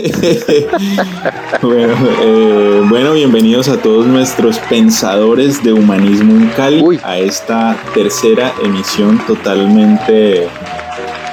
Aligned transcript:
bueno, 1.62 1.94
eh, 2.22 2.82
bueno, 2.88 3.12
bienvenidos 3.12 3.68
a 3.68 3.76
todos 3.82 4.06
nuestros 4.06 4.58
pensadores 4.58 5.62
de 5.62 5.72
humanismo 5.72 6.32
en 6.36 6.48
Cali 6.50 6.98
a 7.02 7.18
esta 7.18 7.76
tercera 7.92 8.52
emisión 8.64 9.18
totalmente 9.26 10.48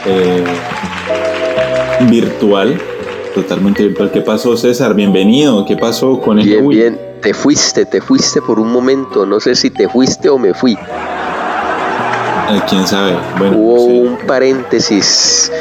eh, 0.06 0.44
virtual. 2.10 2.82
Totalmente 3.34 3.84
virtual. 3.84 4.12
¿Qué 4.12 4.22
pasó, 4.22 4.58
César? 4.58 4.96
Bienvenido. 4.96 5.66
¿Qué 5.66 5.78
pasó 5.78 6.20
con 6.20 6.40
el 6.40 6.46
Bien, 6.46 6.68
bien. 6.68 7.00
Te 7.22 7.34
fuiste, 7.34 7.86
te 7.86 8.02
fuiste 8.02 8.42
por 8.42 8.60
un 8.60 8.72
momento. 8.72 9.26
No 9.26 9.40
sé 9.40 9.56
si 9.56 9.70
te 9.70 9.88
fuiste 9.88 10.28
o 10.30 10.38
me 10.38 10.54
fui. 10.54 10.74
Eh, 10.74 12.62
¿Quién 12.70 12.86
sabe? 12.86 13.16
Hubo 13.56 13.86
un 13.86 14.18
paréntesis 14.28 15.52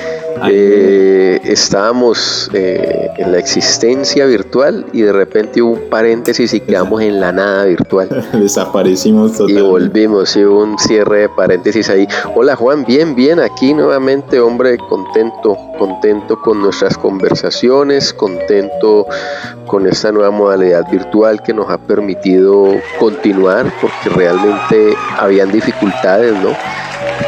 eh, 0.51 1.41
estábamos 1.45 2.51
eh, 2.53 3.11
en 3.17 3.33
la 3.33 3.39
existencia 3.39 4.27
virtual 4.27 4.87
y 4.93 5.03
de 5.03 5.13
repente 5.13 5.63
hubo 5.63 5.73
un 5.73 5.91
paréntesis 5.91 6.53
y 6.55 6.61
quedamos 6.61 7.03
en 7.03 7.21
la 7.21 7.33
nada 7.33 7.65
virtual. 7.65 8.09
Desaparecimos 8.33 9.33
totalmente. 9.33 9.61
Y 9.61 9.71
volvimos, 9.71 10.37
y 10.37 10.45
hubo 10.45 10.63
un 10.63 10.79
cierre 10.79 11.21
de 11.21 11.29
paréntesis 11.29 11.89
ahí. 11.91 12.07
Hola 12.35 12.57
Juan, 12.57 12.85
bien, 12.85 13.15
bien, 13.15 13.41
aquí 13.41 13.75
nuevamente, 13.75 14.41
hombre, 14.41 14.79
contento, 14.79 15.57
contento 15.79 16.41
con 16.41 16.61
nuestras 16.61 16.97
conversaciones, 16.99 18.13
contento 18.13 19.07
con 19.67 19.87
esta 19.87 20.13
nueva 20.13 20.31
modalidad 20.31 20.89
virtual 20.91 21.43
que 21.43 21.53
nos 21.53 21.69
ha 21.71 21.79
permitido 21.79 22.75
continuar 22.99 23.73
porque 23.81 24.09
realmente 24.15 24.95
habían 25.19 25.51
dificultades, 25.51 26.33
¿no? 26.35 26.51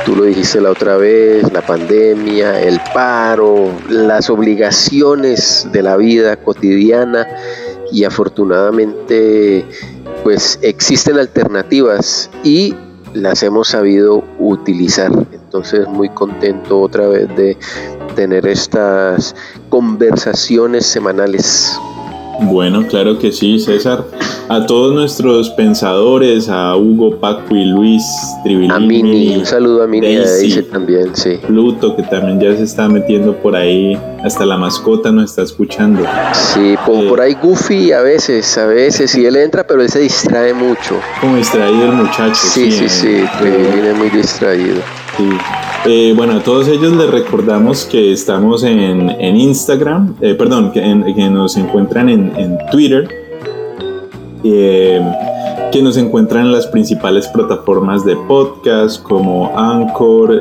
Tú 0.05 0.17
lo 0.17 0.25
dijiste 0.25 0.61
la 0.61 0.71
otra 0.71 0.97
vez, 0.97 1.53
la 1.53 1.63
pandemia, 1.63 2.61
el 2.61 2.81
paro, 2.95 3.71
las 3.89 4.31
obligaciones 4.31 5.69
de 5.73 5.83
la 5.83 5.97
vida 5.97 6.37
cotidiana 6.37 7.27
y 7.93 8.05
afortunadamente 8.05 9.65
pues 10.23 10.59
existen 10.63 11.19
alternativas 11.19 12.31
y 12.45 12.75
las 13.15 13.43
hemos 13.43 13.69
sabido 13.69 14.25
utilizar. 14.39 15.11
Entonces 15.33 15.89
muy 15.89 16.09
contento 16.11 16.81
otra 16.81 17.07
vez 17.09 17.29
de 17.37 17.57
tener 18.15 18.47
estas 18.47 19.35
conversaciones 19.69 20.87
semanales. 20.87 21.79
Bueno, 22.41 22.87
claro 22.87 23.19
que 23.19 23.33
sí, 23.33 23.59
César. 23.59 24.05
A 24.49 24.65
todos 24.65 24.95
nuestros 24.95 25.51
pensadores, 25.51 26.49
a 26.49 26.75
Hugo, 26.77 27.17
Paco 27.17 27.55
y 27.55 27.67
Luis 27.67 28.03
Tribilini. 28.43 28.73
A 28.73 28.79
Mini, 28.79 29.37
un 29.37 29.45
saludo 29.45 29.83
a 29.83 29.87
Mini 29.87 30.17
dice 30.17 30.63
también, 30.63 31.15
sí. 31.15 31.39
Pluto, 31.47 31.95
que 31.95 32.03
también 32.05 32.41
ya 32.41 32.57
se 32.57 32.63
está 32.63 32.89
metiendo 32.89 33.35
por 33.37 33.55
ahí, 33.55 33.99
hasta 34.25 34.47
la 34.47 34.57
mascota 34.57 35.13
nos 35.13 35.31
está 35.31 35.43
escuchando. 35.43 36.03
Sí, 36.33 36.77
por, 36.87 37.05
eh, 37.05 37.09
por 37.09 37.21
ahí 37.21 37.35
Goofy 37.35 37.93
a 37.93 38.01
veces, 38.01 38.57
a 38.57 38.67
veces, 38.67 39.11
sí, 39.11 39.27
él 39.27 39.37
entra, 39.37 39.67
pero 39.67 39.83
él 39.83 39.91
se 39.91 40.01
distrae 40.01 40.55
mucho. 40.55 40.99
Como 41.21 41.37
distraído 41.37 41.85
el 41.85 41.93
muchacho. 41.93 42.35
Sí, 42.35 42.73
sí, 42.73 42.89
sí, 42.89 43.25
sí 43.39 43.47
viene 43.75 43.93
muy 43.95 44.09
distraído. 44.09 44.81
Sí. 45.17 45.29
Eh, 45.87 46.13
bueno, 46.17 46.35
a 46.35 46.43
todos 46.43 46.69
ellos 46.69 46.93
les 46.97 47.09
recordamos 47.09 47.85
que 47.85 48.13
estamos 48.13 48.65
en, 48.65 49.11
Instagram, 49.37 50.17
eh, 50.21 50.35
perdón, 50.35 50.73
que, 50.73 50.83
nos 51.31 51.57
encuentran 51.57 52.09
en, 52.09 52.59
Twitter, 52.71 53.09
eh, 54.43 55.01
que 55.73 55.81
nos 55.81 55.97
encuentran 55.97 56.47
en 56.47 56.53
las 56.53 56.67
principales 56.67 57.29
plataformas 57.29 58.05
de 58.05 58.17
podcast 58.17 59.03
como 59.03 59.57
Anchor, 59.57 60.35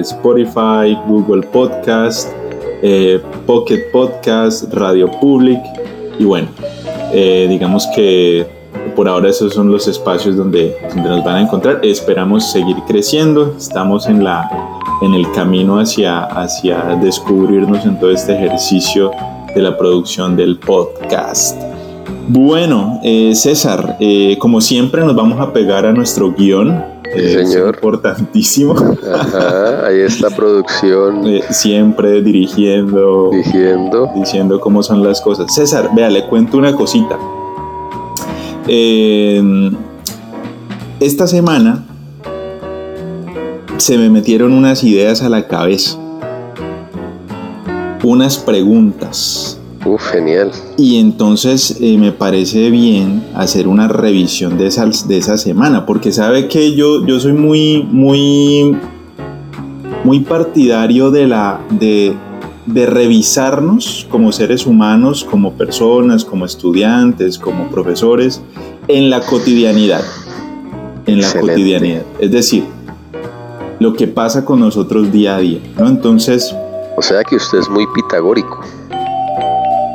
Spotify, 0.00 0.98
Google 1.06 1.46
Podcast, 1.46 2.28
Pocket 3.46 3.90
Podcast, 3.92 4.72
Radio 4.74 5.10
Public 5.20 5.60
y 6.18 6.24
bueno, 6.24 6.48
digamos 7.12 7.86
que 7.94 8.46
por 8.96 9.08
ahora 9.08 9.30
esos 9.30 9.54
son 9.54 9.70
los 9.70 9.86
espacios 9.88 10.36
donde, 10.36 10.76
donde 10.94 11.08
nos 11.08 11.24
van 11.24 11.36
a 11.36 11.40
encontrar. 11.42 11.80
Esperamos 11.82 12.50
seguir 12.50 12.76
creciendo, 12.86 13.54
estamos 13.56 14.06
en 14.06 14.24
la 14.24 14.69
en 15.00 15.14
el 15.14 15.30
camino 15.32 15.78
hacia, 15.78 16.24
hacia 16.24 16.98
descubrirnos 17.02 17.84
en 17.84 17.98
todo 17.98 18.10
este 18.10 18.34
ejercicio 18.34 19.10
de 19.54 19.62
la 19.62 19.76
producción 19.76 20.36
del 20.36 20.58
podcast. 20.58 21.56
Bueno, 22.28 23.00
eh, 23.02 23.34
César, 23.34 23.96
eh, 23.98 24.36
como 24.38 24.60
siempre 24.60 25.02
nos 25.02 25.16
vamos 25.16 25.40
a 25.40 25.52
pegar 25.52 25.86
a 25.86 25.92
nuestro 25.92 26.32
guion. 26.32 26.84
Es 27.12 27.56
importantísimo. 27.56 28.74
Ajá, 29.12 29.86
ahí 29.86 30.00
está 30.00 30.30
producción. 30.30 31.26
Eh, 31.26 31.42
siempre 31.50 32.22
dirigiendo. 32.22 33.30
Dirigiendo. 33.32 34.10
Diciendo 34.14 34.60
cómo 34.60 34.82
son 34.82 35.02
las 35.02 35.20
cosas. 35.20 35.52
César, 35.52 35.90
vea, 35.94 36.08
le 36.08 36.26
cuento 36.26 36.56
una 36.56 36.76
cosita. 36.76 37.18
esta 41.00 41.26
semana 41.26 41.84
se 43.80 43.96
me 43.96 44.10
metieron 44.10 44.52
unas 44.52 44.84
ideas 44.84 45.22
a 45.22 45.30
la 45.30 45.48
cabeza, 45.48 45.98
unas 48.02 48.36
preguntas. 48.36 49.58
Uf, 49.86 50.02
genial. 50.12 50.50
Y 50.76 50.98
entonces 50.98 51.78
eh, 51.80 51.96
me 51.96 52.12
parece 52.12 52.68
bien 52.68 53.24
hacer 53.34 53.66
una 53.66 53.88
revisión 53.88 54.58
de 54.58 54.66
esa, 54.66 54.84
de 54.84 55.16
esa 55.16 55.38
semana, 55.38 55.86
porque 55.86 56.12
sabe 56.12 56.46
que 56.46 56.74
yo, 56.74 57.06
yo 57.06 57.18
soy 57.18 57.32
muy, 57.32 57.82
muy, 57.90 58.76
muy 60.04 60.20
partidario 60.20 61.10
de 61.10 61.26
la, 61.26 61.60
de, 61.70 62.14
de 62.66 62.84
revisarnos 62.84 64.06
como 64.10 64.30
seres 64.30 64.66
humanos, 64.66 65.24
como 65.24 65.54
personas, 65.54 66.26
como 66.26 66.44
estudiantes, 66.44 67.38
como 67.38 67.70
profesores, 67.70 68.42
en 68.88 69.08
la 69.08 69.20
cotidianidad. 69.20 70.04
En 71.06 71.22
la 71.22 71.32
cotidianidad. 71.32 72.02
Es 72.20 72.30
decir, 72.30 72.64
lo 73.80 73.94
que 73.94 74.06
pasa 74.06 74.44
con 74.44 74.60
nosotros 74.60 75.10
día 75.10 75.36
a 75.36 75.38
día, 75.38 75.60
¿no? 75.76 75.88
Entonces... 75.88 76.54
O 76.96 77.02
sea 77.02 77.24
que 77.24 77.36
usted 77.36 77.58
es 77.58 77.68
muy 77.70 77.86
pitagórico. 77.86 78.60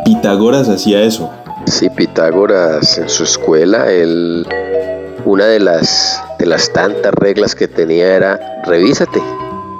Pitágoras 0.03 0.67
hacía 0.67 1.03
eso. 1.03 1.29
Sí, 1.67 1.87
Pitágoras 1.91 2.97
en 2.97 3.09
su 3.09 3.23
escuela, 3.23 3.91
él, 3.91 4.47
una 5.23 5.45
de 5.45 5.59
las, 5.59 6.19
de 6.39 6.47
las 6.47 6.73
tantas 6.73 7.13
reglas 7.13 7.53
que 7.53 7.67
tenía 7.67 8.15
era, 8.15 8.63
revísate, 8.65 9.21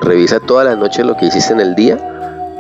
revisa 0.02 0.40
toda 0.40 0.66
la 0.66 0.76
noche 0.76 1.04
lo 1.04 1.18
que 1.18 1.26
hiciste 1.26 1.54
en 1.54 1.62
el 1.62 1.74
día, 1.74 1.98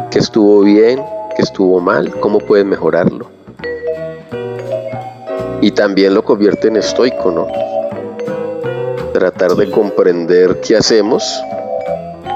que 0.10 0.18
estuvo 0.18 0.62
bien, 0.62 1.00
que 1.36 1.44
estuvo 1.44 1.80
mal, 1.80 2.12
cómo 2.22 2.40
puedes 2.40 2.66
mejorarlo. 2.66 3.30
Y 5.62 5.72
también 5.72 6.16
lo 6.16 6.24
convierte 6.24 6.70
en 6.70 6.78
estoico, 6.78 7.30
¿no? 7.30 7.48
Tratar 9.16 9.56
de 9.56 9.72
comprender 9.72 10.60
qué 10.60 10.76
hacemos, 10.76 11.42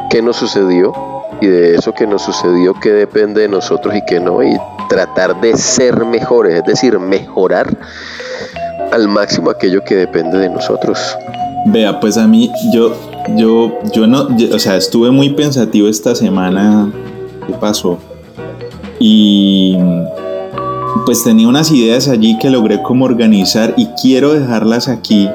qué 0.10 0.22
nos 0.22 0.38
sucedió 0.38 0.94
y 1.42 1.48
de 1.48 1.76
eso 1.76 1.94
que 1.94 2.08
nos 2.08 2.22
sucedió 2.22 2.74
qué 2.82 2.92
depende 2.92 3.42
de 3.42 3.50
nosotros 3.50 3.94
y 3.96 4.02
qué 4.06 4.22
no 4.22 4.42
y 4.42 4.58
tratar 4.88 5.42
de 5.42 5.58
ser 5.58 6.06
mejores, 6.06 6.56
es 6.56 6.64
decir, 6.64 6.98
mejorar 6.98 7.68
al 8.94 9.10
máximo 9.10 9.50
aquello 9.50 9.84
que 9.84 9.98
depende 9.98 10.38
de 10.38 10.50
nosotros. 10.50 11.18
Vea, 11.66 12.00
pues 12.00 12.18
a 12.18 12.26
mí 12.28 12.50
yo 12.72 12.96
yo 13.36 13.78
yo 13.92 14.08
no, 14.08 14.30
o 14.54 14.60
sea, 14.60 14.78
estuve 14.78 15.12
muy 15.12 15.32
pensativo 15.32 15.90
esta 15.90 16.16
semana 16.16 16.90
qué 17.46 17.54
pasó 17.56 18.00
y 19.00 19.78
pues 21.06 21.26
tenía 21.26 21.50
unas 21.50 21.72
ideas 21.72 22.08
allí 22.08 22.40
que 22.40 22.50
logré 22.50 22.82
como 22.82 23.04
organizar 23.04 23.74
y 23.76 23.88
quiero 24.02 24.34
dejarlas 24.34 24.88
aquí 24.88 25.28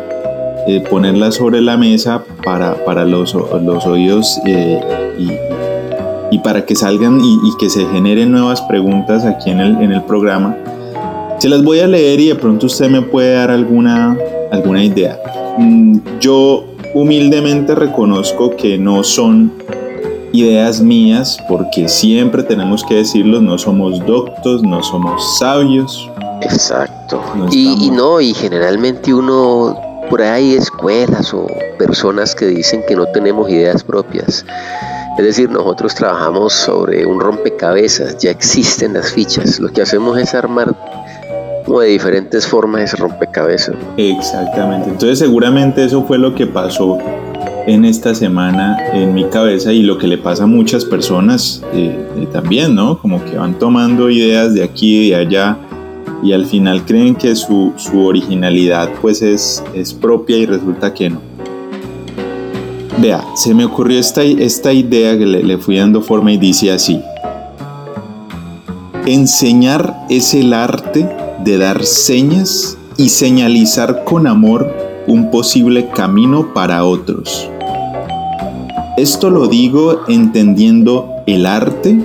eh, 0.66 0.80
ponerla 0.88 1.30
sobre 1.30 1.60
la 1.60 1.76
mesa 1.76 2.25
para, 2.42 2.84
para 2.84 3.04
los, 3.04 3.34
los, 3.34 3.86
oídos 3.86 4.41
eh, 4.47 4.80
y, 5.19 6.34
y, 6.34 6.38
para 6.38 6.64
que 6.64 6.75
salgan 6.75 7.20
y, 7.20 7.34
y, 7.44 7.56
que 7.58 7.69
se 7.69 7.84
generen 7.86 8.32
nuevas 8.32 8.62
preguntas 8.62 9.25
aquí 9.26 9.50
en 9.50 9.60
el, 9.60 9.76
en 9.82 9.92
el 9.92 10.02
programa. 10.04 10.56
Se 11.38 11.50
las 11.50 11.62
voy 11.62 11.81
a 11.81 11.87
leer 11.87 12.19
y 12.20 12.28
de 12.28 12.34
pronto 12.34 12.66
usted 12.66 12.88
me 12.88 13.02
puede 13.02 13.34
dar 13.34 13.50
alguna, 13.50 14.16
alguna 14.50 14.82
idea. 14.82 15.19
Mm, 15.58 15.99
yo 16.20 16.64
humildemente 16.94 17.75
reconozco 17.75 18.56
que 18.56 18.78
no 18.78 19.05
son 19.05 19.52
ideas 20.32 20.81
mías, 20.81 21.38
porque 21.46 21.88
siempre 21.88 22.43
tenemos 22.43 22.82
que 22.84 22.94
decirlo, 22.94 23.43
no 23.43 23.58
somos 23.58 24.05
doctos, 24.06 24.62
no 24.62 24.82
somos 24.82 25.38
sabios. 25.38 26.11
Exacto. 26.40 27.20
y, 27.50 27.87
y, 27.87 27.90
no, 27.90 28.20
y 28.20 28.32
generalmente 28.32 29.12
uno 29.12 29.83
por 30.14 30.22
ahí 30.22 30.55
escuelas 30.55 31.34
o 31.34 31.49
personas 31.76 32.37
que 32.37 32.46
dicen 32.46 32.84
que 32.87 32.94
no 32.94 33.05
tenemos 33.06 33.50
ideas 33.50 33.82
propias. 33.82 34.46
Es 35.19 35.25
decir, 35.25 35.50
nosotros 35.50 35.93
trabajamos 35.93 36.52
sobre 36.52 37.05
un 37.05 37.19
rompecabezas, 37.19 38.19
ya 38.19 38.31
existen 38.31 38.94
las 38.94 39.11
fichas. 39.11 39.58
Lo 39.58 39.72
que 39.72 39.82
hacemos 39.82 40.16
es 40.16 40.32
armar 40.32 40.72
como 41.66 41.81
de 41.81 41.88
diferentes 41.88 42.46
formas 42.46 42.82
ese 42.82 42.96
rompecabezas. 42.96 43.75
Exactamente. 43.96 44.90
Entonces 44.90 45.19
seguramente 45.19 45.84
eso 45.84 46.05
fue 46.05 46.16
lo 46.16 46.32
que 46.32 46.46
pasó 46.46 46.96
en 47.66 47.84
esta 47.84 48.14
semana 48.14 48.76
en 48.93 49.14
mi 49.14 49.25
cabeza 49.25 49.72
y 49.72 49.82
lo 49.82 49.99
que 49.99 50.06
le 50.06 50.19
pasa 50.19 50.44
a 50.44 50.46
muchas 50.46 50.84
personas 50.84 51.61
eh, 51.72 51.99
eh, 52.19 52.28
también, 52.32 52.76
¿no? 52.76 53.00
Como 53.00 53.25
que 53.25 53.37
van 53.37 53.58
tomando 53.58 54.08
ideas 54.11 54.55
de 54.55 54.62
aquí 54.62 55.06
y 55.06 55.11
de 55.11 55.16
allá 55.16 55.58
y 56.25 56.32
al 56.32 56.47
final 56.47 56.87
creen 56.87 57.15
que 57.15 57.37
su, 57.37 57.75
originalidad 57.94 58.88
pues 59.03 59.21
es, 59.21 59.62
es 59.75 59.93
propia 59.93 60.38
y 60.38 60.47
resulta 60.47 60.94
que 60.94 61.11
no. 61.11 61.21
Vea, 62.99 63.23
se 63.37 63.53
me 63.53 63.67
ocurrió 63.67 64.00
esta, 64.00 64.23
esta 64.23 64.73
idea 64.73 65.19
que 65.19 65.26
le, 65.26 65.43
le 65.43 65.59
fui 65.59 65.76
dando 65.76 66.00
forma 66.00 66.32
y 66.32 66.38
dice 66.38 66.73
así. 66.73 66.99
Enseñar 69.05 70.06
es 70.09 70.32
el 70.32 70.55
arte 70.55 71.06
de 71.44 71.59
dar 71.59 71.85
señas 71.85 72.79
y 72.97 73.11
señalizar 73.11 74.05
con 74.05 74.26
amor 74.26 74.73
un 75.06 75.31
posible 75.31 75.91
camino 75.91 76.55
para 76.55 76.85
otros. 76.85 77.50
Esto 78.97 79.29
lo 79.29 79.49
digo 79.49 80.00
entendiendo 80.09 81.11
el 81.26 81.44
arte 81.44 82.03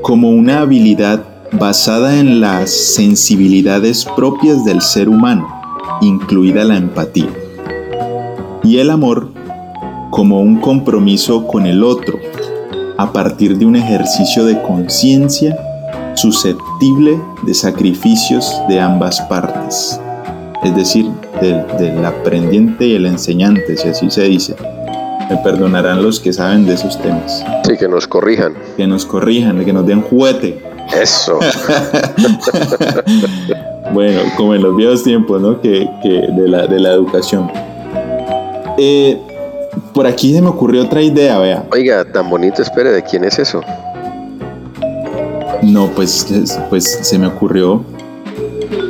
como 0.00 0.30
una 0.30 0.60
habilidad 0.60 1.29
basada 1.52 2.18
en 2.18 2.40
las 2.40 2.70
sensibilidades 2.70 4.06
propias 4.16 4.64
del 4.64 4.80
ser 4.80 5.08
humano, 5.08 5.48
incluida 6.00 6.64
la 6.64 6.76
empatía, 6.76 7.30
y 8.62 8.78
el 8.78 8.90
amor 8.90 9.28
como 10.10 10.40
un 10.40 10.60
compromiso 10.60 11.46
con 11.46 11.66
el 11.66 11.82
otro, 11.82 12.18
a 12.98 13.12
partir 13.12 13.56
de 13.56 13.64
un 13.64 13.76
ejercicio 13.76 14.44
de 14.44 14.60
conciencia 14.62 15.56
susceptible 16.14 17.18
de 17.42 17.54
sacrificios 17.54 18.52
de 18.68 18.80
ambas 18.80 19.20
partes, 19.22 20.00
es 20.62 20.76
decir, 20.76 21.06
del, 21.40 22.04
aprendiente 22.04 22.86
y 22.86 22.94
el 22.94 23.06
enseñante, 23.06 23.76
si 23.76 23.88
así 23.88 24.10
se 24.10 24.24
dice. 24.24 24.54
Me 25.30 25.36
perdonarán 25.38 26.02
los 26.02 26.18
que 26.20 26.32
saben 26.32 26.66
de 26.66 26.74
esos 26.74 27.00
temas. 27.00 27.44
Sí, 27.64 27.76
que 27.78 27.88
nos 27.88 28.06
corrijan. 28.06 28.54
Que 28.76 28.86
nos 28.86 29.06
corrijan, 29.06 29.64
que 29.64 29.72
nos 29.72 29.86
den 29.86 30.02
juguete. 30.02 30.58
Eso. 30.96 31.38
bueno, 33.92 34.20
como 34.36 34.54
en 34.54 34.62
los 34.62 34.76
viejos 34.76 35.02
tiempos, 35.02 35.40
¿no? 35.40 35.60
Que, 35.60 35.88
de, 36.02 36.48
la, 36.48 36.66
de 36.66 36.80
la 36.80 36.92
educación. 36.92 37.50
Eh, 38.78 39.18
por 39.92 40.06
aquí 40.06 40.34
se 40.34 40.42
me 40.42 40.48
ocurrió 40.48 40.82
otra 40.82 41.02
idea, 41.02 41.38
vea. 41.38 41.64
Oiga, 41.72 42.04
tan 42.04 42.28
bonito, 42.28 42.62
espere, 42.62 42.90
¿de 42.90 43.02
quién 43.02 43.24
es 43.24 43.38
eso? 43.38 43.60
No, 45.62 45.88
pues, 45.88 46.26
pues 46.68 46.98
se 47.02 47.18
me 47.18 47.26
ocurrió. 47.26 47.84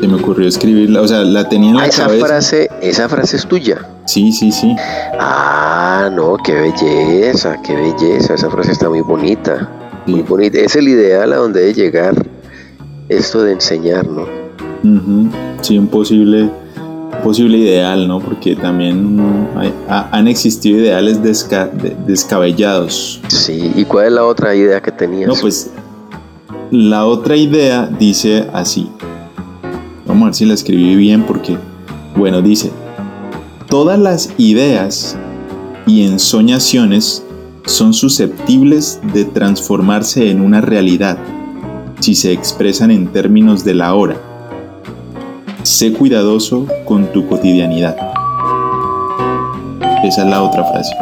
Se 0.01 0.09
me 0.09 0.15
ocurrió 0.15 0.49
escribirla, 0.49 1.03
o 1.03 1.09
sea, 1.09 1.19
la 1.19 1.49
tenía 1.49 1.71
en 1.71 1.77
la 1.77 1.83
ah, 1.83 1.87
esa 1.87 2.09
Frase, 2.09 2.71
esa 2.81 3.09
frase 3.09 3.37
es 3.37 3.47
tuya. 3.47 3.87
Sí, 4.07 4.33
sí, 4.33 4.51
sí. 4.51 4.75
Ah, 5.19 6.09
no, 6.11 6.39
qué 6.39 6.55
belleza, 6.55 7.61
qué 7.63 7.75
belleza. 7.75 8.35
Esa 8.35 8.51
frase 8.51 8.73
está 8.73 8.89
muy 8.89 9.03
bonita. 9.03 9.69
Muy 10.07 10.23
bonita. 10.23 10.59
Es 10.59 10.77
el 10.77 10.89
ideal 10.89 11.33
a 11.33 11.37
donde 11.37 11.61
debe 11.61 11.75
llegar 11.75 12.15
esto 13.09 13.43
de 13.43 13.53
enseñar, 13.53 14.07
¿no? 14.07 14.27
Sí, 15.61 15.77
un 15.77 15.89
posible, 15.89 16.49
posible 17.23 17.59
ideal, 17.59 18.09
¿no? 18.09 18.21
Porque 18.21 18.57
también 18.57 19.21
han 19.89 20.29
existido 20.29 20.79
ideales 20.79 21.21
descabellados. 22.07 23.21
Sí, 23.29 23.73
¿y 23.77 23.85
cuál 23.85 24.07
es 24.07 24.13
la 24.13 24.25
otra 24.25 24.55
idea 24.55 24.81
que 24.81 24.91
tenías? 24.91 25.29
No, 25.29 25.35
pues 25.35 25.71
la 26.71 27.05
otra 27.05 27.37
idea 27.37 27.87
dice 27.99 28.49
así. 28.53 28.89
Vamos 30.07 30.23
a 30.23 30.27
ver 30.27 30.35
si 30.35 30.45
la 30.47 30.55
escribí 30.55 30.97
bien 30.97 31.25
porque, 31.25 31.57
bueno, 32.17 32.41
dice, 32.43 32.71
todas 33.69 33.99
las 33.99 34.31
ideas 34.39 35.17
y 35.87 36.07
ensoñaciones 36.07 37.25
son 37.71 37.95
susceptibles 37.95 38.99
de 39.15 39.25
transformarse 39.25 40.31
en 40.31 40.41
una 40.41 40.61
realidad 40.61 41.19
si 42.01 42.15
se 42.15 42.33
expresan 42.33 42.91
en 42.91 43.13
términos 43.13 43.65
de 43.65 43.75
la 43.75 43.95
hora. 43.95 44.17
Sé 45.63 45.93
cuidadoso 45.93 46.67
con 46.85 47.13
tu 47.13 47.29
cotidianidad. 47.29 47.97
Esa 50.03 50.23
es 50.23 50.29
la 50.29 50.43
otra 50.43 50.65
frase. 50.65 50.95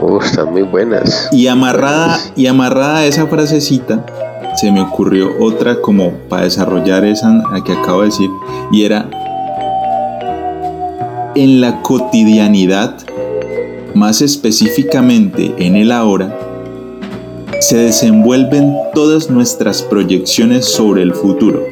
Oh, 0.00 0.20
están 0.20 0.50
muy 0.52 0.62
buenas. 0.62 1.28
Y 1.30 1.46
amarrada, 1.46 2.18
y 2.34 2.46
amarrada 2.46 2.98
a 2.98 3.06
esa 3.06 3.26
frasecita, 3.26 4.04
se 4.56 4.72
me 4.72 4.80
ocurrió 4.80 5.30
otra 5.40 5.80
como 5.80 6.12
para 6.28 6.44
desarrollar 6.44 7.04
esa 7.04 7.42
que 7.64 7.72
acabo 7.72 8.00
de 8.00 8.06
decir 8.06 8.30
y 8.72 8.84
era 8.84 9.08
en 11.34 11.60
la 11.60 11.82
cotidianidad, 11.82 12.96
más 13.96 14.20
específicamente 14.20 15.54
en 15.56 15.74
el 15.74 15.90
ahora, 15.90 16.38
se 17.60 17.78
desenvuelven 17.78 18.76
todas 18.92 19.30
nuestras 19.30 19.82
proyecciones 19.82 20.66
sobre 20.66 21.00
el 21.02 21.14
futuro. 21.14 21.64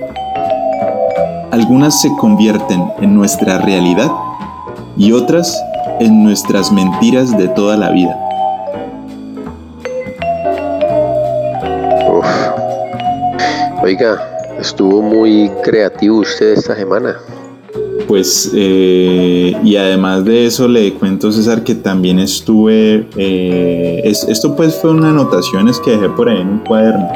Algunas 1.51 2.01
se 2.01 2.09
convierten 2.19 2.83
en 3.03 3.15
nuestra 3.15 3.59
realidad 3.59 4.11
y 4.97 5.13
otras 5.13 5.63
en 6.01 6.25
nuestras 6.25 6.73
mentiras 6.73 7.37
de 7.37 7.47
toda 7.49 7.77
la 7.77 7.91
vida. 7.91 8.19
Oiga, 13.83 14.57
estuvo 14.59 15.03
muy 15.03 15.51
creativo 15.63 16.21
usted 16.21 16.55
esta 16.55 16.75
semana. 16.75 17.19
Pues, 18.07 18.51
eh, 18.55 19.57
y 19.65 19.77
además 19.77 20.25
de 20.25 20.47
eso 20.47 20.69
le 20.69 20.93
cuento 20.95 21.33
César 21.33 21.65
que 21.65 21.75
también 21.75 22.19
estuve, 22.19 23.07
eh, 23.17 24.03
esto 24.05 24.55
pues 24.55 24.75
fue 24.75 24.91
una 24.91 25.11
anotaciones 25.11 25.81
que 25.81 25.93
dejé 25.93 26.09
por 26.11 26.29
ahí 26.29 26.41
en 26.41 26.49
un 26.49 26.59
cuaderno, 26.59 27.09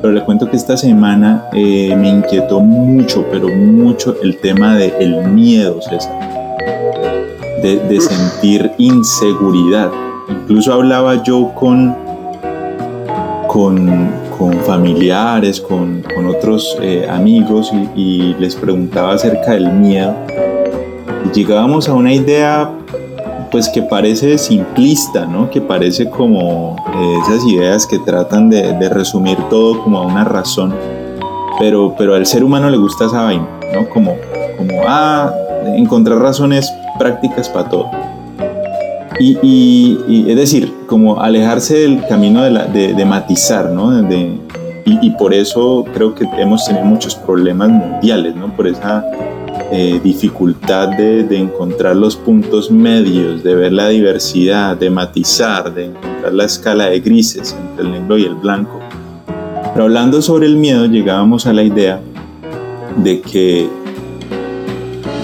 pero 0.00 0.12
le 0.12 0.24
cuento 0.24 0.50
que 0.50 0.56
esta 0.56 0.76
semana 0.76 1.44
eh, 1.52 1.94
me 1.96 2.08
inquietó 2.08 2.60
mucho, 2.60 3.24
pero 3.30 3.48
mucho 3.48 4.16
el 4.22 4.38
tema 4.38 4.76
del 4.76 4.92
el 5.00 5.28
miedo, 5.28 5.80
César, 5.80 6.12
de, 7.62 7.76
de 7.88 8.00
sentir 8.00 8.70
inseguridad. 8.78 9.90
Incluso 10.28 10.72
hablaba 10.72 11.22
yo 11.22 11.52
con, 11.54 11.94
con, 13.48 14.10
con 14.42 14.54
familiares, 14.64 15.60
con, 15.60 16.02
con 16.16 16.26
otros 16.26 16.76
eh, 16.82 17.06
amigos 17.08 17.70
y, 17.94 18.34
les 18.40 18.56
preguntaba 18.56 19.12
acerca 19.12 19.52
del 19.52 19.70
miedo. 19.72 20.16
Y 21.24 21.32
llegábamos 21.32 21.88
a 21.88 21.92
una 21.92 22.12
idea 22.12 22.68
pues 23.52 23.68
que 23.68 23.82
parece 23.82 24.38
simplista, 24.38 25.26
¿no? 25.26 25.48
Que 25.48 25.60
parece 25.60 26.10
como 26.10 26.74
eh, 26.92 27.18
esas 27.22 27.44
ideas 27.46 27.86
que 27.86 28.00
tratan 28.00 28.50
de, 28.50 28.72
de, 28.72 28.88
resumir 28.88 29.38
todo 29.48 29.80
como 29.80 29.98
a 29.98 30.06
una 30.06 30.24
razón, 30.24 30.74
pero, 31.60 31.94
pero 31.96 32.16
al 32.16 32.26
ser 32.26 32.42
humano 32.42 32.68
le 32.68 32.78
gusta 32.78 33.04
esa 33.04 33.22
vaina, 33.22 33.46
¿no? 33.72 33.88
Como, 33.90 34.16
como 34.58 34.82
ah, 34.88 35.32
encontrar 35.76 36.18
razones 36.18 36.68
prácticas 36.98 37.48
para 37.48 37.68
todo. 37.68 37.90
Y, 39.24 40.26
es 40.28 40.36
decir, 40.36 40.72
como 40.86 41.20
alejarse 41.20 41.76
del 41.78 42.04
camino 42.08 42.42
de, 42.42 43.04
matizar, 43.06 43.70
¿no? 43.70 43.92
y, 44.84 45.10
por 45.10 45.32
eso 45.32 45.84
creo 45.94 46.14
que 46.14 46.24
hemos 46.38 46.66
tenido 46.66 46.84
muchos 46.84 47.14
problemas 47.14 47.68
mundiales, 47.68 48.34
¿no? 48.34 48.54
Por 48.56 48.66
esa 48.66 49.04
eh, 49.70 50.00
dificultad 50.02 50.88
de, 50.88 51.36
encontrar 51.36 51.94
los 51.94 52.16
puntos 52.16 52.70
medios, 52.70 53.44
de 53.44 53.54
ver 53.54 53.72
la 53.72 53.88
diversidad, 53.88 54.76
de 54.76 54.90
matizar, 54.90 55.72
de 55.72 55.86
encontrar 55.86 56.34
la 56.34 56.44
escala 56.44 56.86
de 56.86 57.00
grises 57.00 57.56
entre 57.58 57.86
el 57.86 57.92
negro 57.92 58.18
y 58.18 58.24
el 58.24 58.34
blanco. 58.34 58.80
Pero 59.72 59.84
hablando 59.84 60.20
sobre 60.20 60.46
el 60.46 60.56
miedo, 60.56 60.86
llegábamos 60.86 61.46
a 61.46 61.52
la 61.52 61.62
idea 61.62 62.00
de 62.96 63.20
que, 63.20 63.68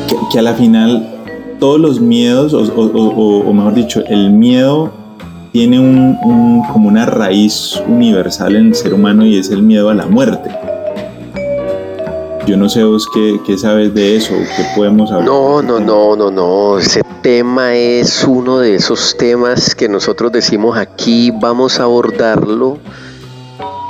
que, 0.07 0.17
que 0.31 0.39
a 0.39 0.43
la 0.43 0.55
final 0.55 1.18
todos 1.59 1.81
los 1.81 2.01
miedos, 2.01 2.55
o, 2.55 3.53
mejor 3.53 3.75
dicho, 3.75 4.03
el 4.07 4.31
miedo 4.31 4.93
tiene 5.53 5.81
un, 5.81 6.63
como 6.73 6.89
una 6.89 7.07
raíz 7.07 7.81
universal 7.87 8.57
en 8.57 8.69
el 8.69 8.75
ser 8.75 8.95
humano 8.95 9.27
y 9.27 9.39
es 9.39 9.51
el 9.51 9.63
miedo 9.63 9.91
a 9.91 9.95
la 9.95 10.07
muerte. 10.07 10.51
Yo 12.47 12.57
no 12.57 12.69
sé 12.69 12.83
vos 12.83 13.07
qué, 13.13 13.39
qué 13.45 13.59
sabes 13.59 13.93
de 13.93 14.17
eso, 14.17 14.33
qué 14.57 14.65
podemos 14.75 15.11
hablar. 15.11 15.27
No, 15.27 15.61
no, 15.61 15.79
no, 15.81 16.17
no, 16.17 16.31
no. 16.31 16.79
Ese 16.79 17.03
tema 17.23 17.75
es 17.75 18.25
uno 18.25 18.61
de 18.61 18.77
esos 18.77 19.17
temas 19.19 19.75
que 19.75 19.89
nosotros 19.89 20.33
decimos 20.33 20.79
aquí, 20.79 21.31
vamos 21.31 21.79
a 21.79 21.83
abordarlo, 21.83 22.79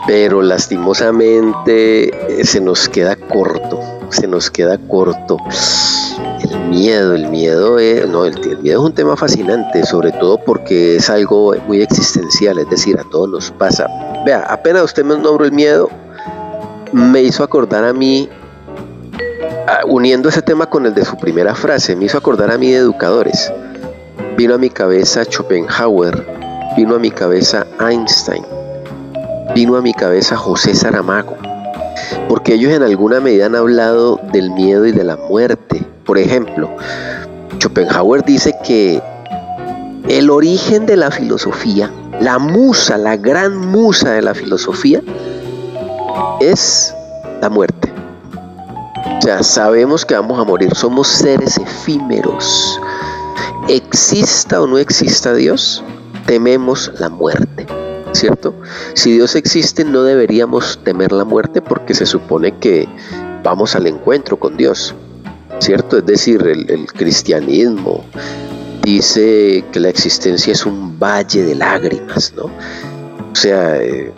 pero 0.09 0.43
lastimosamente 0.43 2.41
eh, 2.41 2.45
se 2.45 2.61
nos 2.61 2.89
queda 2.89 3.15
corto, 3.15 3.79
se 4.09 4.27
nos 4.27 4.51
queda 4.51 4.77
corto 4.79 5.37
miedo, 6.69 7.15
el 7.15 7.29
miedo 7.29 7.79
es, 7.79 8.09
no, 8.09 8.25
el, 8.25 8.39
miedo 8.61 8.81
es 8.81 8.87
un 8.87 8.93
tema 8.93 9.17
fascinante, 9.17 9.85
sobre 9.85 10.13
todo 10.13 10.39
porque 10.39 10.97
es 10.97 11.11
algo 11.11 11.55
muy 11.67 11.83
existencial, 11.83 12.59
es 12.59 12.69
decir, 12.71 12.99
a 12.99 13.05
todos 13.05 13.29
nos 13.29 13.51
pasa. 13.51 13.87
Vea, 14.25 14.45
apenas 14.49 14.83
usted 14.85 15.05
me 15.05 15.17
nombró 15.17 15.45
el 15.45 15.53
miedo, 15.53 15.89
me 16.93 17.23
hizo 17.23 17.43
acordar 17.43 17.85
a 17.85 17.93
mí, 17.93 18.29
uniendo 19.87 20.29
ese 20.29 20.43
tema 20.43 20.67
con 20.67 20.87
el 20.87 20.95
de 20.95 21.05
su 21.05 21.17
primera 21.17 21.55
frase, 21.55 21.97
me 21.97 22.07
hizo 22.07 22.19
acordar 22.19 22.51
a 22.51 22.59
mí 22.59 22.71
de 22.71 22.79
educadores. 22.79 23.53
vino 24.37 24.55
a 24.55 24.59
mi 24.59 24.71
cabeza 24.71 25.25
Schopenhauer, 25.25 26.27
vino 26.77 26.95
a 26.95 26.99
mi 26.99 27.11
cabeza 27.11 27.67
Einstein, 27.81 28.45
vino 29.55 29.77
a 29.77 29.83
mi 29.83 29.93
cabeza 29.93 30.37
José 30.37 30.75
Saramago, 30.75 31.37
porque 32.29 32.55
ellos 32.55 32.73
en 32.73 32.83
alguna 32.83 33.21
medida 33.21 33.47
han 33.47 33.57
hablado 33.57 34.21
del 34.33 34.51
miedo 34.51 34.87
y 34.87 34.93
de 34.93 35.05
la 35.05 35.17
muerte. 35.17 35.85
Por 36.09 36.17
ejemplo, 36.17 36.75
Schopenhauer 37.59 38.25
dice 38.25 38.55
que 38.65 39.03
el 40.09 40.31
origen 40.31 40.87
de 40.87 40.97
la 40.97 41.11
filosofía, 41.11 41.93
la 42.19 42.39
musa, 42.39 42.97
la 42.97 43.19
gran 43.19 43.55
musa 43.59 44.13
de 44.13 44.23
la 44.23 44.33
filosofía, 44.33 45.03
es 46.41 46.95
la 47.43 47.51
muerte. 47.51 47.93
O 49.19 49.21
sea, 49.21 49.43
sabemos 49.43 50.07
que 50.07 50.15
vamos 50.15 50.41
a 50.41 50.45
morir, 50.45 50.75
somos 50.75 51.09
seres 51.09 51.59
efímeros. 51.59 52.81
Exista 53.69 54.63
o 54.63 54.67
no 54.67 54.79
exista 54.79 55.35
Dios, 55.35 55.85
tememos 56.25 56.91
la 56.99 57.11
muerte, 57.11 57.67
¿cierto? 58.13 58.55
Si 58.95 59.13
Dios 59.13 59.37
existe, 59.37 59.85
no 59.85 60.05
deberíamos 60.05 60.81
temer 60.83 61.13
la 61.13 61.25
muerte 61.25 61.61
porque 61.61 61.93
se 61.93 62.07
supone 62.07 62.57
que 62.57 62.89
vamos 63.43 63.77
al 63.77 63.87
encuentro 63.87 64.39
con 64.39 64.57
Dios, 64.57 64.95
¿cierto? 65.59 65.99
Es 65.99 66.07
decir, 66.07 66.43
el, 66.47 66.87
cristianismo 66.87 68.05
dice 68.83 69.65
que 69.73 69.81
la 69.81 69.89
existencia 69.89 70.53
es 70.53 70.65
un 70.65 70.99
valle 70.99 71.45
de 71.45 71.55
lágrimas, 71.55 72.33
¿no? 72.37 72.45
O 72.45 73.35
sea, 73.35 73.81
eh, 73.83 74.13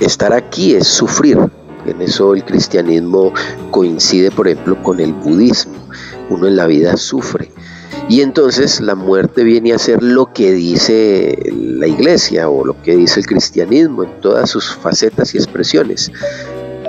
estar 0.00 0.32
aquí 0.32 0.74
es 0.74 0.86
sufrir. 0.86 1.38
En 1.86 2.02
eso 2.02 2.34
el 2.34 2.44
cristianismo 2.44 3.32
coincide, 3.70 4.30
por 4.30 4.48
ejemplo, 4.48 4.82
con 4.82 5.00
el 5.00 5.12
budismo. 5.14 5.74
Uno 6.28 6.46
en 6.46 6.56
la 6.56 6.66
vida 6.66 6.96
sufre. 6.96 7.50
Y 8.08 8.22
entonces 8.22 8.80
la 8.80 8.94
muerte 8.94 9.44
viene 9.44 9.74
a 9.74 9.78
ser 9.78 10.02
lo 10.02 10.32
que 10.32 10.52
dice 10.52 11.38
la 11.54 11.86
iglesia 11.86 12.48
o 12.48 12.64
lo 12.64 12.80
que 12.82 12.96
dice 12.96 13.20
el 13.20 13.26
cristianismo 13.26 14.04
en 14.04 14.20
todas 14.20 14.48
sus 14.48 14.74
facetas 14.74 15.34
y 15.34 15.38
expresiones. 15.38 16.10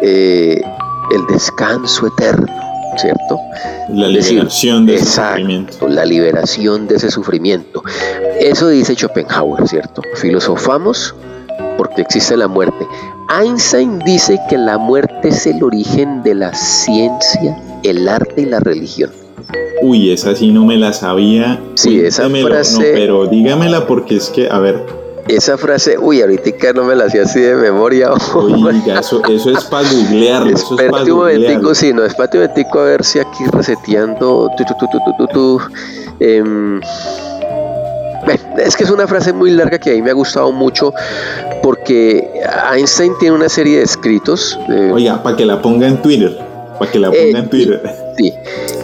Eh, 0.02 0.62
el 1.12 1.28
descanso 1.28 2.08
eterno, 2.08 2.48
¿cierto? 3.00 3.40
La 3.90 4.08
liberación 4.08 4.86
de 4.86 4.96
ese 4.96 5.06
sufrimiento. 5.06 5.88
La 5.88 6.06
liberación 6.06 6.88
de 6.88 6.96
ese 6.96 7.12
sufrimiento. 7.12 7.84
Eso 8.40 8.70
dice 8.70 8.96
Schopenhauer, 8.96 9.68
¿cierto? 9.68 10.02
Filosofamos 10.16 11.16
porque 11.78 12.02
existe 12.02 12.36
la 12.36 12.48
muerte. 12.48 12.86
Einstein 13.30 14.00
dice 14.00 14.40
que 14.50 14.58
la 14.58 14.78
muerte 14.78 15.30
es 15.30 15.48
el 15.48 15.64
origen 15.64 16.24
de 16.24 16.36
la 16.36 16.54
ciencia, 16.54 17.58
el 17.84 18.08
arte 18.08 18.42
y 18.42 18.46
la 18.46 18.60
religión. 18.60 19.12
Uy, 19.82 20.12
esa 20.12 20.36
sí 20.36 20.52
no 20.52 20.66
me 20.66 20.78
la 20.78 20.94
sabía. 20.94 21.60
Sí, 21.76 22.00
esa 22.02 22.30
frase. 22.30 22.92
pero 22.94 23.28
dígamela 23.28 23.88
porque 23.88 24.18
es 24.18 24.30
que, 24.30 24.50
a 24.50 24.60
ver. 24.60 24.99
Esa 25.30 25.58
frase, 25.58 25.98
uy, 25.98 26.22
ahorita 26.22 26.74
no 26.74 26.84
me 26.84 26.96
la 26.96 27.06
hacía 27.06 27.22
así 27.22 27.40
de 27.40 27.56
memoria. 27.56 28.12
Uy, 28.36 28.84
eso, 29.00 29.22
eso 29.30 29.52
es 29.52 29.64
para 29.66 29.88
googlearlo. 29.88 30.50
Espérate 30.50 31.12
un 31.12 31.20
momentico, 31.20 31.76
sí, 31.76 31.94
no, 31.94 32.04
espérate 32.04 32.38
un 32.38 32.44
momentico 32.44 32.80
a 32.80 32.84
ver 32.86 33.04
si 33.04 33.20
aquí 33.20 33.46
reseteando. 33.52 34.50
Tu, 34.58 34.64
tu, 34.66 34.74
tu, 34.76 35.28
tu 35.28 35.62
em, 36.20 36.82
es 38.58 38.76
que 38.76 38.84
es 38.84 38.90
una 38.90 39.08
frase 39.08 39.34
muy 39.34 39.52
larga 39.52 39.78
que 39.78 39.92
a 39.92 39.94
mí 39.94 40.02
me 40.02 40.10
ha 40.10 40.14
gustado 40.14 40.52
mucho 40.52 40.94
porque 41.62 42.28
Einstein 42.74 43.14
tiene 43.20 43.36
una 43.36 43.50
serie 43.50 43.78
de 43.78 43.84
escritos. 43.84 44.58
Oiga, 44.92 45.22
para 45.22 45.36
que 45.36 45.46
la 45.46 45.62
ponga 45.62 45.88
en 45.88 46.02
Twitter. 46.02 46.38
Para 46.78 46.92
que 46.92 47.00
la 47.00 47.10
ponga 47.10 47.22
en 47.22 47.36
eh, 47.38 47.48
Twitter. 47.48 47.99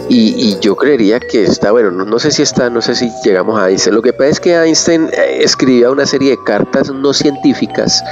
Y, 0.08 0.56
yo 0.60 0.76
creería 0.76 1.20
que 1.20 1.44
está, 1.44 1.72
bueno, 1.72 1.90
no, 1.90 2.18
sé 2.18 2.30
si 2.30 2.42
está, 2.42 2.70
no 2.70 2.80
sé 2.80 2.94
si 2.94 3.10
llegamos 3.24 3.58
a 3.60 3.68
Einstein. 3.68 3.94
Lo 3.94 4.02
que 4.02 4.12
pasa 4.12 4.30
es 4.30 4.40
que 4.40 4.54
Einstein 4.54 5.08
eh, 5.12 5.42
escribía 5.42 5.90
una 5.90 6.06
serie 6.06 6.30
de 6.30 6.38
cartas 6.44 6.90
no 6.90 7.12
científicas 7.12 8.02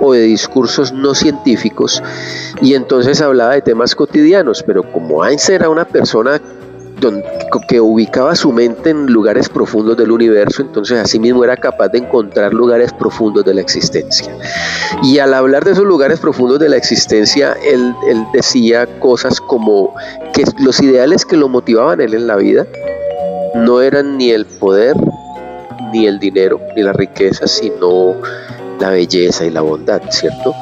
o 0.00 0.12
de 0.12 0.22
discursos 0.22 0.92
no 0.92 1.14
científicos 1.14 2.02
y 2.60 2.74
entonces 2.74 3.20
hablaba 3.20 3.54
de 3.54 3.62
temas 3.62 3.94
cotidianos, 3.94 4.62
pero 4.62 4.82
como 4.92 5.24
Einstein 5.24 5.56
era 5.56 5.68
una 5.68 5.84
persona 5.84 6.40
que 7.68 7.80
ubicaba 7.80 8.34
su 8.34 8.52
mente 8.52 8.90
en 8.90 9.06
lugares 9.06 9.48
profundos 9.48 9.96
del 9.96 10.10
universo, 10.10 10.62
entonces 10.62 10.98
así 10.98 11.18
mismo 11.18 11.44
era 11.44 11.56
capaz 11.56 11.88
de 11.88 11.98
encontrar 11.98 12.52
lugares 12.52 12.92
profundos 12.92 13.44
de 13.44 13.54
la 13.54 13.60
existencia. 13.60 14.36
Y 15.02 15.18
al 15.18 15.34
hablar 15.34 15.64
de 15.64 15.72
esos 15.72 15.84
lugares 15.84 16.20
profundos 16.20 16.58
de 16.58 16.68
la 16.68 16.76
existencia, 16.76 17.56
él, 17.64 17.94
decía 18.32 18.86
cosas 18.98 19.40
como 19.40 19.94
que 20.32 20.44
los 20.58 20.80
ideales 20.80 21.24
que 21.24 21.36
lo 21.36 21.48
motivaban 21.48 22.00
él 22.00 22.14
en 22.14 22.26
la 22.26 22.36
vida 22.36 22.66
no 23.54 23.80
eran 23.80 24.16
ni 24.16 24.30
el 24.30 24.46
poder, 24.46 24.96
ni 25.92 26.06
el 26.06 26.18
dinero, 26.18 26.60
ni 26.74 26.82
la 26.82 26.92
riqueza, 26.92 27.46
sino 27.46 28.16
la 28.80 28.90
belleza 28.90 29.44
y 29.44 29.50
la 29.50 29.62
bondad, 29.62 30.02
¿cierto? 30.10 30.54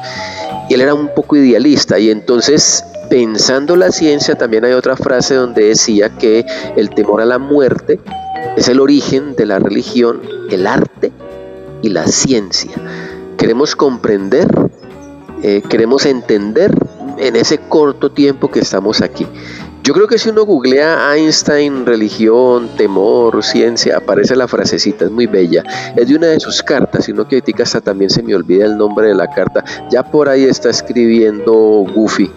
Y 0.69 0.73
él 0.75 0.81
era 0.81 0.93
un 0.93 1.09
poco 1.13 1.35
idealista 1.35 1.99
y 1.99 2.09
entonces 2.09 2.83
Pensando 3.15 3.77
la 3.77 3.93
ciencia, 3.93 4.35
también 4.35 4.65
hay 4.65 4.73
otra 4.73 4.97
frase 4.97 5.35
donde 5.35 5.67
decía 5.67 6.09
que 6.17 6.45
el 6.75 6.89
temor 6.89 7.21
a 7.21 7.25
la 7.25 7.39
muerte 7.39 8.01
es 8.57 8.67
el 8.67 8.81
origen 8.81 9.37
de 9.37 9.45
la 9.45 9.57
religión, 9.57 10.19
el 10.51 10.67
arte 10.67 11.13
y 11.81 11.87
la 11.91 12.07
ciencia. 12.07 12.73
Queremos 13.37 13.77
comprender, 13.77 14.49
eh, 15.43 15.61
queremos 15.69 16.05
entender 16.05 16.75
en 17.17 17.37
ese 17.37 17.57
corto 17.57 18.11
tiempo 18.11 18.51
que 18.51 18.59
estamos 18.59 19.01
aquí. 19.01 19.25
Yo 19.85 19.93
creo 19.93 20.07
que 20.07 20.17
si 20.17 20.29
uno 20.29 20.47
googlea 20.47 21.13
Einstein, 21.13 21.85
religión, 21.85 22.69
temor, 22.75 23.43
ciencia, 23.43 23.97
aparece 23.97 24.35
la 24.35 24.47
frasecita, 24.47 25.05
es 25.05 25.11
muy 25.11 25.27
bella. 25.27 25.63
Es 25.95 26.07
de 26.07 26.15
una 26.15 26.25
de 26.25 26.39
sus 26.39 26.63
cartas, 26.63 27.05
sino 27.05 27.27
que 27.27 27.35
ahorita 27.35 27.61
hasta 27.61 27.81
también 27.81 28.09
se 28.09 28.23
me 28.23 28.33
olvida 28.33 28.65
el 28.65 28.79
nombre 28.79 29.09
de 29.09 29.13
la 29.13 29.27
carta. 29.29 29.63
Ya 29.91 30.01
por 30.01 30.27
ahí 30.27 30.45
está 30.45 30.71
escribiendo 30.71 31.53
Goofy. 31.93 32.31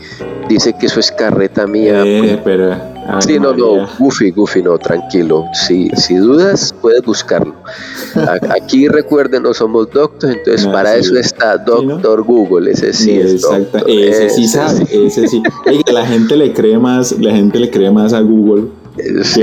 Dice 0.47 0.75
que 0.79 0.87
eso 0.87 1.01
es 1.01 1.11
carreta 1.11 1.67
mía. 1.67 2.03
Eh, 2.05 2.39
pero 2.45 2.77
sí, 3.21 3.39
no, 3.39 3.55
no, 3.55 3.89
Goofy, 3.99 4.31
Goofy, 4.31 4.63
no, 4.63 4.77
tranquilo. 4.77 5.47
Si, 5.55 5.89
si 5.97 6.17
dudas, 6.17 6.75
puedes 6.89 7.03
buscarlo. 7.03 7.55
Aquí 8.49 8.89
recuerden, 8.89 9.43
no 9.43 9.53
somos 9.53 9.91
doctores, 9.91 10.39
entonces 10.39 10.67
para 10.69 10.97
eso 10.97 11.19
está 11.19 11.59
Doctor 11.59 12.23
Google, 12.23 12.71
ese 12.71 12.95
sí, 12.95 13.13
es 13.13 13.35
Exacto, 13.35 13.87
ese, 13.87 14.31
sí 14.31 14.49
sabe, 14.49 14.87
ese 14.91 15.29
sí. 15.29 15.43
la 15.93 16.07
gente 16.07 16.35
le 16.35 16.55
cree 16.55 16.79
más, 16.79 17.13
la 17.13 17.33
gente 17.33 17.59
le 17.59 17.71
cree 17.71 17.91
más 17.91 18.15
a 18.15 18.21
Google. 18.21 18.69
Sí, 19.23 19.43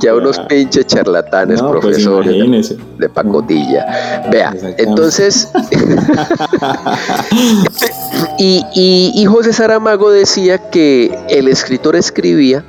ya, 0.00 0.14
unos 0.14 0.38
pinches 0.38 0.86
charlatanes, 0.86 1.60
pues 1.60 1.72
profesores 1.72 2.76
de, 2.96 3.08
pacotilla. 3.08 4.28
Vea, 4.30 4.54
entonces, 4.78 5.50
y, 8.38 8.64
y, 8.72 9.12
y 9.14 9.24
José 9.26 9.52
Saramago 9.52 10.12
decía 10.12 10.70
que 10.70 11.12
el 11.28 11.48
escritor 11.48 11.96
escribía 11.96 12.64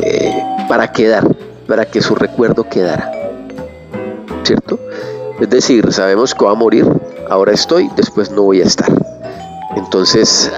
eh, 0.00 0.42
para 0.68 0.92
quedar, 0.92 1.26
para 1.72 1.86
que 1.86 2.02
su 2.02 2.14
recuerdo 2.14 2.68
quedara. 2.68 3.10
¿Cierto? 4.42 4.78
Es 5.40 5.48
decir, 5.48 5.90
sabemos 5.90 6.34
que 6.34 6.44
va 6.44 6.50
a 6.50 6.54
morir, 6.54 6.86
ahora 7.30 7.52
estoy, 7.52 7.88
después 7.96 8.30
no 8.30 8.42
voy 8.42 8.60
a 8.60 8.64
estar. 8.64 8.92
Entonces, 9.74 10.52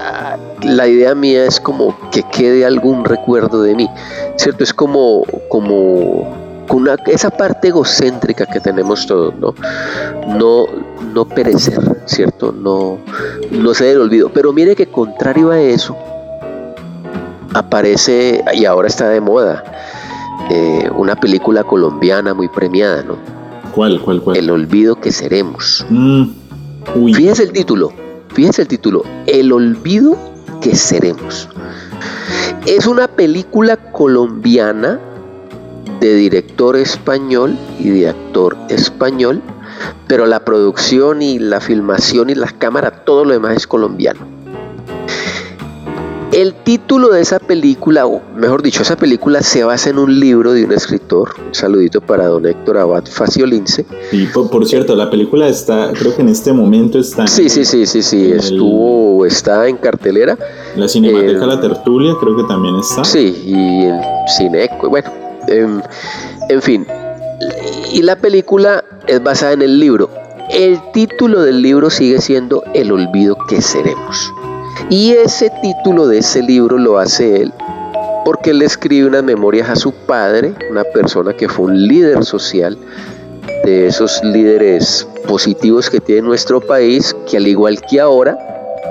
la 0.61 0.87
idea 0.89 1.15
mía 1.15 1.45
es 1.45 1.61
como 1.61 1.95
que 2.11 2.23
quede 2.23 2.65
algún 2.65 3.05
recuerdo 3.05 3.63
de 3.63 3.75
mí, 3.75 3.89
¿cierto? 4.35 4.65
Es 4.65 4.73
como, 4.73 5.23
como 5.47 6.35
una, 6.69 6.97
esa 7.05 7.29
parte 7.29 7.69
egocéntrica 7.69 8.45
que 8.45 8.59
tenemos 8.59 9.07
todos, 9.07 9.33
¿no? 9.35 9.55
No, 10.37 10.65
no 11.13 11.29
perecer, 11.29 11.79
¿cierto? 12.07 12.51
No, 12.51 12.97
no 13.51 13.73
ser 13.73 13.91
el 13.91 14.01
olvido. 14.01 14.31
Pero 14.33 14.51
mire 14.51 14.75
que 14.75 14.87
contrario 14.87 15.51
a 15.51 15.61
eso, 15.61 15.95
aparece, 17.53 18.43
y 18.53 18.65
ahora 18.65 18.89
está 18.89 19.07
de 19.07 19.21
moda, 19.21 19.63
eh, 20.49 20.89
una 20.95 21.15
película 21.15 21.63
colombiana 21.63 22.33
muy 22.33 22.47
premiada, 22.47 23.03
¿no? 23.03 23.17
¿Cuál, 23.73 23.99
cuál, 24.01 24.21
cuál? 24.21 24.37
El 24.37 24.49
olvido 24.49 24.99
que 24.99 25.11
seremos. 25.11 25.85
Mm, 25.89 26.25
fíjese 27.13 27.43
el 27.43 27.51
título, 27.51 27.91
fíjese 28.33 28.63
el 28.63 28.67
título, 28.67 29.03
El 29.25 29.51
olvido 29.51 30.17
que 30.61 30.75
seremos. 30.75 31.49
Es 32.65 32.87
una 32.87 33.07
película 33.07 33.77
colombiana 33.77 34.99
de 35.99 36.15
director 36.15 36.75
español 36.75 37.57
y 37.79 37.89
de 37.89 38.09
actor 38.09 38.57
español, 38.69 39.41
pero 40.07 40.25
la 40.25 40.45
producción 40.45 41.21
y 41.21 41.39
la 41.39 41.59
filmación 41.61 42.29
y 42.29 42.35
las 42.35 42.53
cámaras, 42.53 43.05
todo 43.05 43.25
lo 43.25 43.33
demás 43.33 43.55
es 43.57 43.67
colombiano. 43.67 44.34
El 46.35 46.53
título 46.53 47.09
de 47.09 47.21
esa 47.21 47.39
película, 47.39 48.05
o 48.05 48.21
mejor 48.35 48.61
dicho, 48.61 48.81
esa 48.81 48.97
película 48.97 49.41
se 49.41 49.63
basa 49.63 49.89
en 49.89 49.97
un 49.97 50.19
libro 50.19 50.51
de 50.51 50.65
un 50.65 50.73
escritor. 50.73 51.29
Un 51.47 51.55
saludito 51.55 52.01
para 52.01 52.27
don 52.27 52.45
Héctor 52.45 52.77
Abad 52.77 53.05
Faciolince. 53.09 53.85
Y 54.11 54.25
por, 54.27 54.67
cierto, 54.67 54.95
la 54.95 55.09
película 55.09 55.47
está, 55.47 55.91
creo 55.93 56.15
que 56.15 56.21
en 56.21 56.29
este 56.29 56.51
momento 56.51 56.99
está. 56.99 57.25
Sí, 57.25 57.49
sí, 57.49 57.63
sí, 57.63 57.85
sí, 57.85 58.01
sí. 58.01 58.31
Estuvo, 58.31 59.25
está 59.25 59.67
en 59.67 59.77
cartelera. 59.77 60.37
La 60.75 60.89
Cinemateca 60.89 61.45
La 61.45 61.61
Tertulia, 61.61 62.13
creo 62.19 62.35
que 62.35 62.43
también 62.43 62.75
está. 62.75 63.03
Sí, 63.05 63.43
y 63.45 63.85
el 63.85 63.99
Cineco. 64.27 64.89
Bueno, 64.89 65.09
Em, 65.47 65.81
en 66.49 66.61
fin, 66.61 66.87
y 67.91 68.01
la 68.01 68.15
película 68.15 68.83
es 69.07 69.21
basada 69.21 69.53
en 69.53 69.61
el 69.61 69.79
libro. 69.79 70.09
El 70.49 70.79
título 70.93 71.41
del 71.41 71.61
libro 71.61 71.89
sigue 71.89 72.19
siendo 72.21 72.63
El 72.73 72.91
olvido 72.91 73.37
que 73.47 73.61
seremos. 73.61 74.31
Y 74.89 75.11
ese 75.13 75.51
título 75.61 76.07
de 76.07 76.19
ese 76.19 76.41
libro 76.41 76.77
lo 76.77 76.97
hace 76.97 77.41
él 77.41 77.53
porque 78.25 78.49
él 78.49 78.63
escribe 78.63 79.07
unas 79.07 79.23
memorias 79.23 79.69
a 79.69 79.75
su 79.75 79.91
padre, 79.91 80.55
una 80.71 80.83
persona 80.83 81.33
que 81.33 81.47
fue 81.47 81.65
un 81.65 81.87
líder 81.87 82.25
social, 82.25 82.75
de 83.63 83.85
esos 83.85 84.23
líderes 84.23 85.07
positivos 85.27 85.91
que 85.91 86.01
tiene 86.01 86.23
nuestro 86.23 86.59
país, 86.59 87.15
que 87.29 87.37
al 87.37 87.47
igual 87.47 87.79
que 87.81 88.01
ahora, 88.01 88.35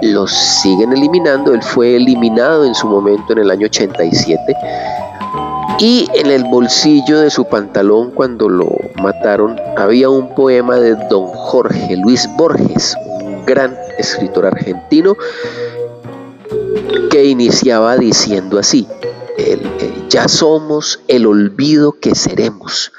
los 0.03 0.31
siguen 0.33 0.93
eliminando. 0.93 1.53
Él 1.53 1.63
fue 1.63 1.97
eliminado 1.97 2.65
en 2.65 2.75
su 2.77 2.87
momento 2.87 3.33
en 3.33 3.41
el 3.41 3.51
año 3.51 3.67
87 3.67 4.39
y 5.81 6.09
en 6.15 6.27
el 6.27 6.45
bolsillo 6.45 7.19
de 7.19 7.31
su 7.31 7.45
pantalón 7.47 8.13
cuando 8.13 8.49
lo 8.49 8.69
mataron 9.03 9.61
había 9.77 10.09
un 10.09 10.33
poema 10.35 10.77
de 10.77 10.95
don 11.11 11.27
Jorge 11.27 11.97
Luis 11.97 12.29
Borges, 12.37 12.97
un 13.21 13.45
gran 13.45 13.77
escritor 13.99 14.47
argentino, 14.47 15.17
que 17.11 17.25
iniciaba 17.25 17.97
diciendo 17.97 18.59
así, 18.59 18.87
ya 20.09 20.29
somos 20.29 21.01
el 21.09 21.27
olvido 21.27 21.93
que 21.93 22.15
seremos. 22.15 22.93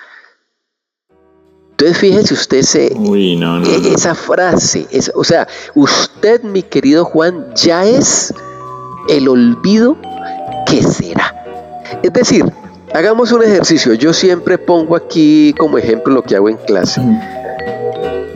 Entonces 1.71 1.97
fíjese 1.97 2.33
usted 2.33 2.63
e, 2.73 3.93
esa 3.93 4.15
frase, 4.15 4.87
o 5.13 5.23
sea, 5.23 5.47
usted 5.73 6.41
mi 6.43 6.63
querido 6.63 7.03
Juan 7.03 7.53
ya 7.55 7.85
es 7.85 8.33
el 9.09 9.27
olvido 9.27 9.97
que 10.65 10.81
será. 10.83 11.33
Es 12.01 12.13
decir, 12.13 12.45
Hagamos 12.95 13.33
un 13.33 13.43
ejercicio. 13.43 13.93
Yo 13.93 14.13
siempre 14.13 14.57
pongo 14.57 14.95
aquí 14.95 15.53
como 15.57 15.77
ejemplo 15.77 16.13
lo 16.13 16.21
que 16.21 16.33
hago 16.37 16.47
en 16.47 16.55
clase. 16.55 17.01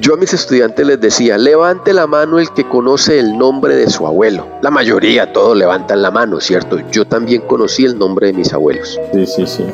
Yo 0.01 0.13
a 0.13 0.17
mis 0.17 0.33
estudiantes 0.33 0.87
les 0.87 1.01
decía, 1.01 1.37
levante 1.37 1.93
la 1.93 2.07
mano 2.07 2.39
el 2.39 2.49
que 2.53 2.65
conoce 2.65 3.19
el 3.19 3.37
nombre 3.37 3.75
de 3.75 3.89
su 3.89 4.07
abuelo. 4.07 4.47
La 4.61 4.71
mayoría, 4.71 5.33
todos 5.33 5.57
levantan 5.57 6.01
la 6.01 6.09
mano, 6.09 6.39
¿cierto? 6.39 6.79
Yo 6.89 7.03
también 7.05 7.41
conocí 7.41 7.83
el 7.83 7.99
nombre 7.99 8.27
de 8.27 8.33
mis 8.33 8.53
abuelos. 8.53 8.97
Sí, 9.11 9.25
sí, 9.25 9.45
sí. 9.45 9.65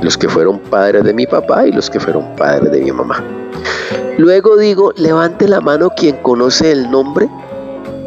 Los 0.00 0.16
que 0.16 0.30
fueron 0.30 0.60
padres 0.60 1.04
de 1.04 1.12
mi 1.12 1.26
papá 1.26 1.66
y 1.66 1.72
los 1.72 1.90
que 1.90 2.00
fueron 2.00 2.34
padres 2.36 2.72
de 2.72 2.80
mi 2.80 2.90
mamá. 2.90 3.22
Luego 4.16 4.56
digo, 4.56 4.94
levante 4.96 5.46
la 5.46 5.60
mano 5.60 5.90
quien 5.90 6.16
conoce 6.22 6.72
el 6.72 6.90
nombre 6.90 7.28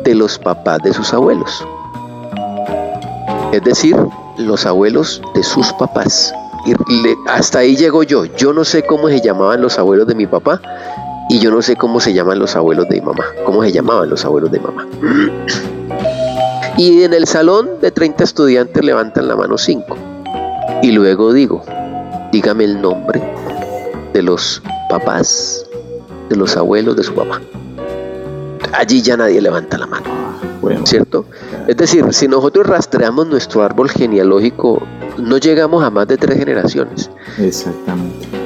de 0.03 0.15
los 0.15 0.39
papás 0.39 0.79
de 0.84 0.91
sus 0.91 1.13
abuelos. 1.13 1.63
Es 3.51 3.63
decir, 3.63 3.96
los 4.39 4.65
abuelos 4.65 5.22
de 5.36 5.44
sus 5.44 5.72
papás. 5.74 6.34
Y 6.65 6.74
hasta 7.27 7.60
ahí 7.60 7.75
llego 7.75 8.01
yo. 8.01 8.25
Yo 8.25 8.53
no 8.53 8.65
sé 8.65 8.84
cómo 8.84 9.08
se 9.08 9.22
llamaban 9.22 9.62
los 9.62 9.77
abuelos 9.77 10.08
de 10.08 10.15
mi 10.15 10.25
papá 10.25 10.60
y 11.29 11.39
yo 11.39 11.51
no 11.51 11.62
sé 11.62 11.75
cómo 11.75 12.00
se 12.00 12.13
llaman 12.13 12.39
los 12.39 12.55
abuelos 12.55 12.88
de 12.89 13.00
mi 13.00 13.05
mamá. 13.05 13.25
¿Cómo 13.46 13.63
se 13.63 13.72
llamaban 13.72 14.10
los 14.10 14.24
abuelos 14.24 14.51
de 14.51 14.60
mamá? 14.60 14.88
Y 16.77 17.03
en 17.03 17.13
el 17.13 17.27
salón 17.27 17.69
de 17.81 17.91
30 17.91 18.24
estudiantes 18.24 18.84
levantan 18.84 19.27
la 19.27 19.36
mano 19.36 19.57
5. 19.57 19.98
Y 20.84 20.91
luego 20.91 21.34
digo, 21.34 21.63
dígame 22.31 22.65
el 22.65 22.81
nombre 22.81 23.22
de 24.13 24.22
los 24.22 24.62
papás, 24.89 25.65
de 26.29 26.36
los 26.36 26.55
abuelos 26.55 26.96
de 26.96 27.03
su 27.03 27.13
papá. 27.13 27.41
Allí 28.74 29.01
ya 29.01 29.17
nadie 29.17 29.41
levanta 29.41 29.77
la 29.77 29.88
mano. 29.88 30.05
¿Cierto? 30.84 31.25
Es 31.67 31.77
decir, 31.77 32.05
si 32.13 32.27
nosotros 32.27 32.67
rastreamos 32.67 33.27
nuestro 33.27 33.63
árbol 33.63 33.89
genealógico, 33.89 34.81
no 35.17 35.38
llegamos 35.38 35.84
a 35.84 35.89
más 35.89 36.07
de 36.07 36.17
tres 36.17 36.38
generaciones. 36.38 37.10
Exactamente. 37.38 38.37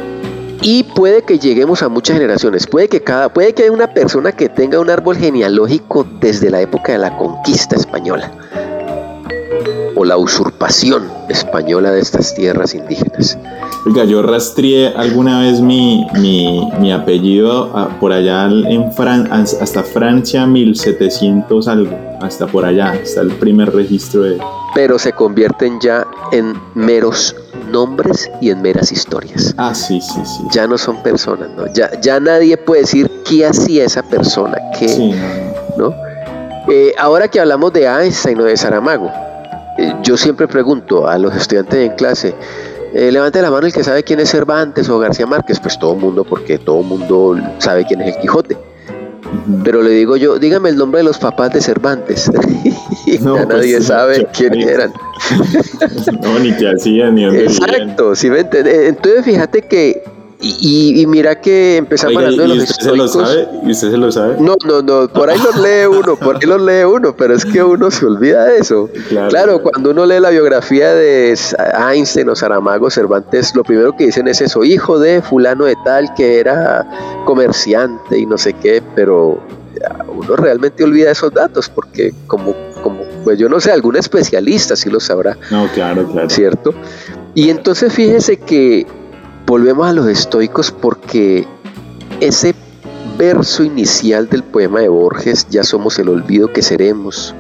Y 0.62 0.84
puede 0.84 1.24
que 1.24 1.40
lleguemos 1.40 1.82
a 1.82 1.90
muchas 1.90 2.18
generaciones. 2.18 2.68
Puede 2.68 2.88
que 2.88 3.02
cada, 3.02 3.34
puede 3.34 3.54
que 3.54 3.64
haya 3.64 3.72
una 3.72 3.94
persona 3.94 4.32
que 4.32 4.48
tenga 4.48 4.80
un 4.80 4.90
árbol 4.90 5.18
genealógico 5.18 6.06
desde 6.20 6.52
la 6.52 6.62
época 6.62 6.92
de 6.92 7.00
la 7.00 7.18
conquista 7.18 7.76
española 7.76 8.32
o 9.96 10.06
la 10.06 10.18
usurpación 10.18 11.10
española 11.30 11.92
de 11.92 12.02
estas 12.02 12.34
tierras 12.34 12.74
indígenas. 12.74 13.38
Oiga, 13.86 14.04
yo 14.04 14.22
rastreé 14.22 14.94
alguna 14.96 15.42
vez 15.42 15.60
mi, 15.60 16.06
mi, 16.20 16.92
apellido 16.92 17.72
ah, 17.74 17.90
por 18.00 18.12
allá 18.12 18.46
en 18.46 18.92
Fran 18.94 19.28
hasta 19.32 19.84
Francia 19.84 20.46
1700 20.46 21.68
algo, 21.68 21.98
hasta 22.22 22.46
por 22.48 22.66
allá, 22.66 22.92
hasta 23.02 23.22
el 23.22 23.32
primer 23.32 23.74
registro 23.74 24.24
de... 24.24 24.40
Pero 24.76 25.00
se 25.00 25.12
convierten 25.14 25.80
ya 25.82 26.06
en 26.32 26.54
meros 26.76 27.36
nombres 27.72 28.30
y 28.40 28.52
en 28.52 28.62
meras 28.62 28.92
historias. 28.92 29.54
Ah, 29.58 29.74
sí, 29.74 30.00
sí, 30.00 30.22
sí. 30.26 30.44
Ya 30.52 30.68
no 30.68 30.78
son 30.78 31.02
personas, 31.02 31.50
¿no? 31.58 31.66
Ya, 31.74 31.90
ya 32.02 32.20
nadie 32.20 32.58
puede 32.58 32.82
decir 32.82 33.10
qué 33.28 33.46
hacía 33.46 33.86
esa 33.86 34.04
persona, 34.04 34.58
qué, 34.78 34.88
sí, 34.88 35.14
no, 35.78 35.94
eh, 36.70 36.94
ahora 36.98 37.28
que 37.28 37.40
hablamos 37.40 37.74
de 37.74 37.86
Einstein 37.86 38.40
o 38.40 38.44
de 38.44 38.56
Saramago, 38.56 39.12
yo 40.04 40.18
siempre 40.18 40.48
pregunto 40.48 41.08
a 41.08 41.18
los 41.18 41.36
estudiantes 41.36 41.90
en 41.90 41.96
clase, 41.96 42.36
eh, 42.94 43.12
levante 43.12 43.42
la 43.42 43.50
mano 43.50 43.68
el 43.68 43.74
que 43.74 43.84
sabe 43.84 44.04
quién 44.04 44.20
es 44.20 44.30
Cervantes 44.30 44.90
o 44.90 45.00
García 45.00 45.26
Márquez, 45.26 45.60
pues 45.60 45.80
todo 45.80 45.94
el 45.94 46.00
mundo, 46.00 46.24
porque 46.24 46.58
todo 46.58 46.82
el 46.82 46.88
mundo 46.88 47.38
sabe 47.60 47.86
quién 47.86 48.02
es 48.02 48.16
el 48.16 48.22
Quijote. 48.22 48.58
Pero 49.64 49.82
le 49.82 49.92
digo 49.92 50.18
yo, 50.18 50.38
dígame 50.38 50.70
el 50.70 50.76
nombre 50.76 51.00
de 51.00 51.06
los 51.06 51.18
papás 51.18 51.54
de 51.54 51.62
Cervantes. 51.62 52.30
no, 53.22 53.36
pues, 53.36 53.48
nadie 53.48 53.82
sabe 53.82 54.28
quiénes 54.34 54.68
eran. 54.68 54.92
no, 56.22 56.40
ni 56.40 56.54
qué 56.58 56.70
hacían, 56.70 57.16
ni 57.16 57.24
dónde 57.24 57.46
Exacto, 57.46 58.14
si 58.16 58.28
entonces 58.28 59.24
fíjate 59.24 59.62
que 59.62 60.04
y, 60.42 61.06
mira 61.08 61.40
que 61.40 61.78
empezamos 61.78 62.18
hablando 62.18 62.42
de 62.42 62.48
los 62.50 62.70
usted 62.70 62.84
Se 62.84 62.96
lo 62.96 63.08
sabe? 63.08 63.48
¿Y 63.64 63.72
usted 63.72 63.92
se 63.92 63.98
lo 63.98 64.12
sabe? 64.12 64.38
No, 64.40 64.56
no, 64.66 64.82
no, 64.82 65.08
por 65.08 65.30
ahí 65.30 65.38
los 65.38 65.56
lee 65.58 65.86
uno, 65.86 66.16
por 66.16 66.38
ahí 66.38 66.48
los 66.48 66.62
lee 66.62 66.84
uno, 66.84 67.16
pero 67.16 67.36
es 67.36 67.46
que 67.46 67.64
uno 67.64 67.92
se 67.92 68.06
olvida 68.06 68.46
de 68.46 68.58
eso. 68.58 68.90
Claro, 69.30 69.62
cuando 69.62 69.92
uno 69.92 70.06
lee 70.06 70.20
la 70.20 70.30
biografía 70.30 70.94
de 70.94 71.38
Einstein 71.92 72.30
o 72.30 72.36
Saramago, 72.36 72.90
Cervantes, 72.90 73.56
lo 73.56 73.64
primero 73.64 73.96
que 73.96 74.06
dicen 74.06 74.28
es 74.28 74.42
eso, 74.42 74.64
hijo 74.64 75.00
de 75.00 75.22
fulano 75.22 75.66
de 75.66 75.76
tal 75.86 76.14
que 76.16 76.40
era 76.40 76.88
comerciante 77.26 78.18
y 78.18 78.26
no 78.26 78.38
sé 78.38 78.54
qué, 78.54 78.82
pero 78.96 79.40
uno 80.16 80.36
realmente 80.36 80.84
olvida 80.84 81.12
esos 81.12 81.34
datos 81.34 81.70
porque 81.70 82.14
como, 82.28 82.56
como 82.84 83.02
pues 83.24 83.38
yo 83.38 83.50
no 83.50 83.60
sé, 83.60 83.72
algún 83.72 83.96
especialista 83.96 84.76
sí 84.76 84.90
lo 84.90 85.00
sabrá. 85.00 85.38
No, 85.50 85.68
claro, 85.74 86.06
claro. 86.12 86.30
¿Cierto? 86.30 86.74
Y 87.34 87.50
entonces 87.50 87.94
fíjese 87.94 88.38
que 88.38 88.86
volvemos 89.52 89.86
a 89.86 89.92
los 89.92 90.08
estoicos 90.08 90.72
porque 90.72 91.46
ese 92.22 92.56
verso 93.18 93.66
inicial 93.66 94.30
del 94.30 94.44
poema 94.44 94.80
de 94.80 94.88
Borges, 94.88 95.46
ya 95.50 95.66
somos 95.66 96.00
el 96.00 96.08
olvido 96.08 96.54
que 96.54 96.62
seremos, 96.62 97.36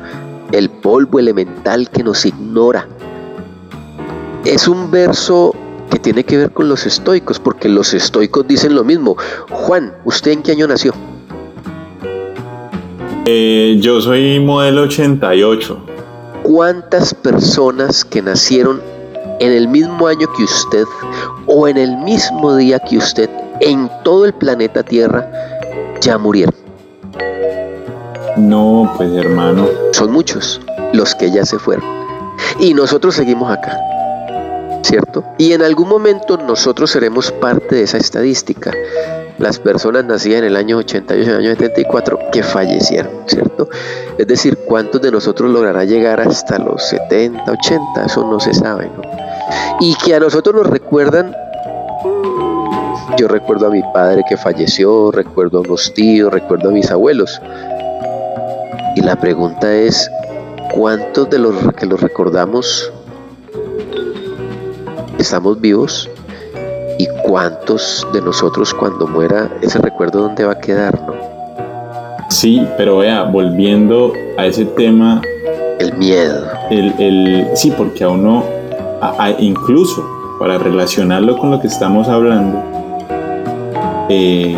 el 0.52 0.70
polvo 0.70 1.20
elemental 1.20 1.90
que 1.90 2.04
nos 2.04 2.26
ignora, 2.26 2.86
es 4.44 4.68
un 4.68 4.92
verso 4.92 5.56
que 5.90 6.00
tiene 6.00 6.26
que 6.26 6.36
ver 6.36 6.52
con 6.52 6.68
los 6.68 6.86
estoicos, 6.86 7.40
porque 7.40 7.70
los 7.70 7.94
estoicos 7.94 8.46
dicen 8.46 8.76
lo 8.76 8.84
mismo. 8.84 9.16
Juan, 9.50 9.94
¿usted 10.04 10.32
en 10.32 10.44
qué 10.44 10.52
año 10.52 10.68
nació? 10.68 10.94
Eh, 13.24 13.78
yo 13.80 14.02
soy 14.02 14.38
modelo 14.42 14.82
88. 14.82 15.80
¿Cuántas 16.44 17.14
personas 17.14 18.04
que 18.04 18.22
nacieron 18.22 18.82
en 19.42 19.52
el 19.52 19.68
mismo 19.68 20.08
año 20.08 20.28
que 20.38 20.44
usted 20.44 20.86
o 21.48 21.68
en 21.68 21.78
el 21.78 21.98
mismo 21.98 22.56
día 22.56 22.78
que 22.80 22.98
usted 22.98 23.30
en 23.60 23.90
todo 24.04 24.26
el 24.26 24.34
planeta 24.34 24.84
Tierra 24.84 25.28
ya 26.00 26.18
murieron? 26.20 26.54
No, 28.38 28.94
pues 28.98 29.12
hermano. 29.14 29.68
Son 29.94 30.12
muchos 30.12 30.62
los 30.94 31.16
que 31.16 31.32
ya 31.32 31.44
se 31.44 31.58
fueron. 31.58 31.84
Y 32.60 32.74
nosotros 32.76 33.16
seguimos 33.16 33.52
acá. 33.52 33.78
¿Cierto? 34.84 35.24
Y 35.38 35.54
en 35.54 35.64
algún 35.64 35.90
momento 35.90 36.38
nosotros 36.38 36.92
seremos 36.92 37.32
parte 37.32 37.76
de 37.76 37.84
esa 37.84 37.98
estadística. 37.98 38.72
Las 39.40 39.58
personas 39.58 40.06
nacidas 40.06 40.40
en 40.40 40.46
el 40.46 40.56
año 40.56 40.78
88, 40.78 41.24
en 41.24 41.30
el 41.30 41.38
año 41.38 41.56
74, 41.56 42.20
que 42.32 42.44
fallecieron, 42.44 43.12
¿cierto? 43.26 43.70
Es 44.18 44.28
decir, 44.28 44.58
¿cuántos 44.68 45.02
de 45.02 45.12
nosotros 45.12 45.50
logrará 45.50 45.84
llegar 45.84 46.20
hasta 46.20 46.60
los 46.60 46.84
70, 46.90 47.52
80? 47.52 48.06
Eso 48.06 48.24
no 48.30 48.40
se 48.40 48.54
sabe, 48.54 48.92
¿no? 48.96 49.31
Y 49.80 49.96
que 49.96 50.16
a 50.16 50.20
nosotros 50.20 50.56
nos 50.56 50.68
recuerdan 50.68 51.36
yo 53.18 53.28
recuerdo 53.28 53.68
a 53.68 53.70
mi 53.70 53.82
padre 53.94 54.24
que 54.28 54.38
falleció, 54.38 55.12
recuerdo 55.12 55.60
a 55.60 55.62
unos 55.62 55.94
tíos, 55.94 56.32
recuerdo 56.32 56.70
a 56.70 56.72
mis 56.72 56.90
abuelos. 56.92 57.42
Y 58.96 59.02
la 59.02 59.16
pregunta 59.16 59.72
es, 59.72 60.10
¿cuántos 60.74 61.30
de 61.30 61.40
los 61.40 61.56
que 61.74 61.86
los 61.86 62.02
recordamos 62.02 62.92
estamos 65.20 65.60
vivos? 65.60 66.10
¿Y 66.98 67.08
cuántos 67.24 68.08
de 68.14 68.22
nosotros 68.22 68.74
cuando 68.74 69.08
muera 69.08 69.50
ese 69.62 69.80
recuerdo 69.80 70.22
dónde 70.22 70.46
va 70.46 70.54
a 70.54 70.60
quedar? 70.60 71.00
No? 71.02 71.14
Sí, 72.30 72.66
pero 72.78 72.98
vea, 72.98 73.24
volviendo 73.24 74.14
a 74.38 74.46
ese 74.46 74.66
tema... 74.66 75.22
El 75.80 75.94
miedo. 75.98 76.48
El, 76.70 76.94
el, 77.00 77.48
sí, 77.56 77.72
porque 77.78 78.04
a 78.04 78.10
uno 78.10 78.61
incluso 79.40 80.06
para 80.40 80.58
relacionarlo 80.58 81.38
con 81.38 81.52
lo 81.52 81.60
que 81.60 81.68
estamos 81.68 82.08
hablando, 82.08 82.64
eh, 84.10 84.56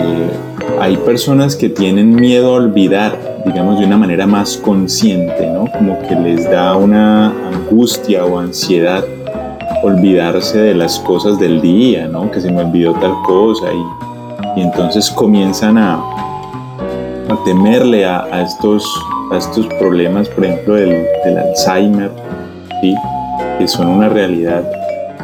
hay 0.80 0.98
personas 0.98 1.56
que 1.56 1.70
tienen 1.70 2.16
miedo 2.16 2.54
a 2.54 2.58
olvidar, 2.58 3.18
digamos, 3.46 3.80
de 3.80 3.86
una 3.86 3.98
manera 3.98 4.26
más 4.26 4.58
consciente, 4.58 5.48
¿no? 5.50 5.66
Como 5.72 6.00
que 6.08 6.16
les 6.16 6.50
da 6.50 6.76
una 6.76 7.28
angustia 7.50 8.26
o 8.26 8.40
ansiedad 8.40 9.04
olvidarse 9.84 10.58
de 10.60 10.74
las 10.74 11.00
cosas 11.00 11.38
del 11.40 11.62
día, 11.62 12.08
¿no? 12.08 12.32
Que 12.32 12.42
se 12.42 12.52
me 12.52 12.64
olvidó 12.64 12.94
tal 12.94 13.14
cosa 13.24 13.68
y, 13.74 14.62
entonces 14.62 15.10
comienzan 15.10 15.78
a, 15.78 16.02
temerle 17.46 18.06
a, 18.06 18.42
estos, 18.42 18.86
a 19.32 19.38
estos 19.38 19.66
problemas, 19.80 20.30
por 20.30 20.46
ejemplo, 20.46 20.76
del, 20.76 21.06
Alzheimer, 21.26 22.12
¿sí? 22.82 22.96
Que 23.58 23.68
son 23.68 23.88
una 23.88 24.10
realidad 24.10 24.64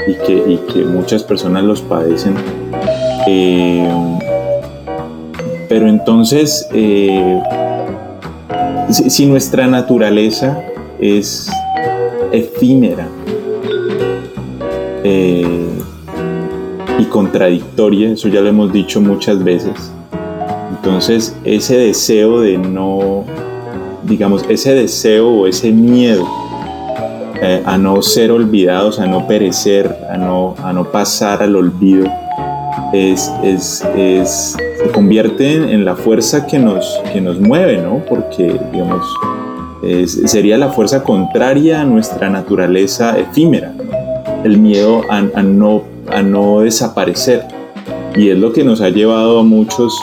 y 0.08 0.14
que, 0.26 0.60
que 0.72 0.84
muchas 0.84 1.24
personas 1.24 1.64
los 1.64 1.82
padecen. 1.82 2.36
Eh, 3.28 3.88
pero 5.68 5.88
entonces, 5.88 6.68
eh, 6.74 7.42
si, 8.90 9.26
nuestra 9.26 9.68
naturaleza 9.68 10.64
es 11.00 11.50
efímera 12.32 13.08
eh, 15.04 15.70
y 16.98 17.04
contradictoria, 17.06 18.12
eso 18.12 18.28
ya 18.30 18.42
lo 18.42 18.50
hemos 18.50 18.74
dicho 18.74 19.00
muchas 19.00 19.44
veces, 19.44 19.92
entonces 20.72 21.36
ese 21.44 21.78
deseo 21.78 22.42
de 22.42 22.58
no, 22.58 23.26
digamos, 24.04 24.44
ese 24.50 24.74
deseo 24.74 25.30
o 25.30 25.48
ese 25.48 25.72
miedo 25.72 26.28
eh, 27.42 27.62
a 27.66 27.78
no 27.78 28.02
ser 28.02 28.32
olvidados, 28.32 29.00
a 29.00 29.06
no 29.06 29.28
perecer, 29.28 29.96
a 30.12 30.18
no, 30.18 30.56
a 30.64 30.74
no 30.74 30.92
pasar 30.92 31.42
al 31.42 31.56
olvido, 31.56 32.08
es, 32.94 33.32
es, 33.44 33.84
es 33.96 34.58
se 34.82 34.90
convierte 34.92 35.74
en, 35.74 35.84
la 35.84 35.96
fuerza 35.96 36.48
que 36.48 36.58
nos, 36.58 37.02
que 37.12 37.20
nos 37.20 37.40
mueve, 37.40 37.78
¿no? 37.78 38.02
Porque, 38.08 38.58
digamos, 38.72 39.06
sería 40.26 40.58
la 40.58 40.70
fuerza 40.70 41.04
contraria 41.04 41.82
a 41.82 41.86
nuestra 41.86 42.30
naturaleza 42.30 43.18
efímera, 43.18 43.74
el 44.44 44.58
miedo 44.58 45.02
a, 45.10 45.22
no, 45.22 45.84
a 46.12 46.22
no 46.22 46.62
desaparecer. 46.62 47.46
Y 48.16 48.30
es 48.30 48.38
lo 48.38 48.54
que 48.54 48.64
nos 48.64 48.82
ha 48.82 48.90
llevado 48.90 49.40
a 49.40 49.44
muchos 49.44 49.94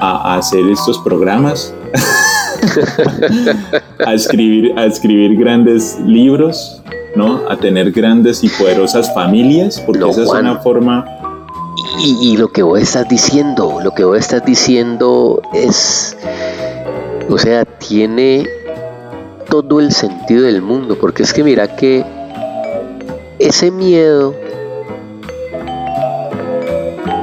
a, 0.00 0.36
hacer 0.36 0.64
estos 0.70 0.98
programas, 0.98 1.74
a, 4.06 4.14
escribir, 4.14 4.72
a 4.78 4.84
escribir 4.86 5.36
grandes 5.36 5.98
libros, 6.04 6.82
¿no? 7.14 7.42
A 7.48 7.56
tener 7.56 7.92
grandes 7.92 8.44
y 8.44 8.48
poderosas 8.48 9.12
familias, 9.14 9.80
porque 9.80 10.08
esa 10.08 10.22
es 10.22 10.28
una 10.28 10.56
forma 10.56 11.04
y, 11.98 12.36
lo 12.36 12.48
que 12.48 12.62
vos 12.62 12.80
estás 12.80 13.08
diciendo, 13.08 13.78
lo 13.82 13.92
que 13.92 14.04
vos 14.04 14.18
estás 14.18 14.44
diciendo 14.44 15.40
es, 15.54 16.16
o 17.28 17.38
sea, 17.38 17.64
tiene 17.64 18.46
todo 19.48 19.80
el 19.80 19.92
sentido 19.92 20.42
del 20.42 20.60
mundo, 20.60 20.98
porque 21.00 21.22
es 21.22 21.32
que 21.32 21.42
mira 21.42 21.74
que 21.74 22.04
ese 23.38 23.70
miedo 23.70 24.34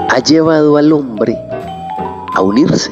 ha 0.10 0.20
llevado 0.20 0.78
al 0.78 0.92
hombre 0.92 1.38
a 2.34 2.42
unirse. 2.42 2.92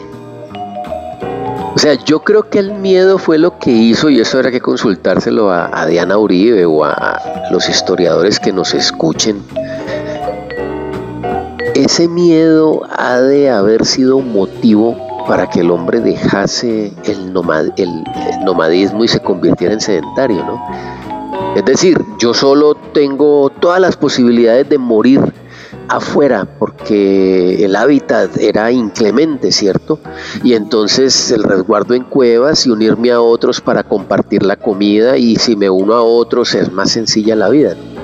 O 1.73 1.79
sea, 1.79 1.93
yo 1.93 2.19
creo 2.19 2.49
que 2.49 2.59
el 2.59 2.73
miedo 2.73 3.17
fue 3.17 3.37
lo 3.37 3.57
que 3.57 3.71
hizo, 3.71 4.09
y 4.09 4.19
eso 4.19 4.39
era 4.39 4.51
que 4.51 4.59
consultárselo 4.59 5.51
a, 5.51 5.85
Diana 5.85 6.17
Uribe 6.17 6.65
o 6.65 6.83
a 6.83 7.47
los 7.51 7.69
historiadores 7.69 8.39
que 8.39 8.51
nos 8.51 8.73
escuchen, 8.73 9.41
ese 11.75 12.07
miedo 12.07 12.81
ha 12.91 13.19
de 13.19 13.49
haber 13.49 13.85
sido 13.85 14.19
motivo 14.19 14.97
para 15.27 15.49
que 15.49 15.61
el 15.61 15.71
hombre 15.71 16.01
dejase 16.01 16.91
el, 17.05 17.33
nomadismo 17.33 19.03
y 19.03 19.07
se 19.07 19.19
convirtiera 19.19 19.73
en 19.73 19.81
sedentario, 19.81 20.43
¿no? 20.43 20.61
Es 21.55 21.65
decir, 21.65 21.99
yo 22.19 22.33
solo 22.33 22.75
tengo 22.75 23.49
todas 23.49 23.79
las 23.79 23.95
posibilidades 23.95 24.67
de 24.69 24.77
morir 24.77 25.21
afuera 25.87 26.47
porque 26.59 27.65
el 27.65 27.75
hábitat 27.75 28.37
era 28.37 28.71
inclemente, 28.71 29.51
¿cierto? 29.51 29.99
Y 30.43 30.53
entonces 30.53 31.31
el 31.31 31.43
resguardo 31.43 31.93
en 31.93 32.03
cuevas 32.03 32.65
y 32.65 32.69
unirme 32.69 33.11
a 33.11 33.21
otros 33.21 33.61
para 33.61 33.83
compartir 33.83 34.43
la 34.43 34.55
comida 34.55 35.17
y 35.17 35.35
si 35.35 35.55
me 35.55 35.69
uno 35.69 35.93
a 35.93 36.03
otros 36.03 36.55
es 36.55 36.71
más 36.71 36.91
sencilla 36.91 37.35
la 37.35 37.49
vida. 37.49 37.75
¿no? 37.75 38.01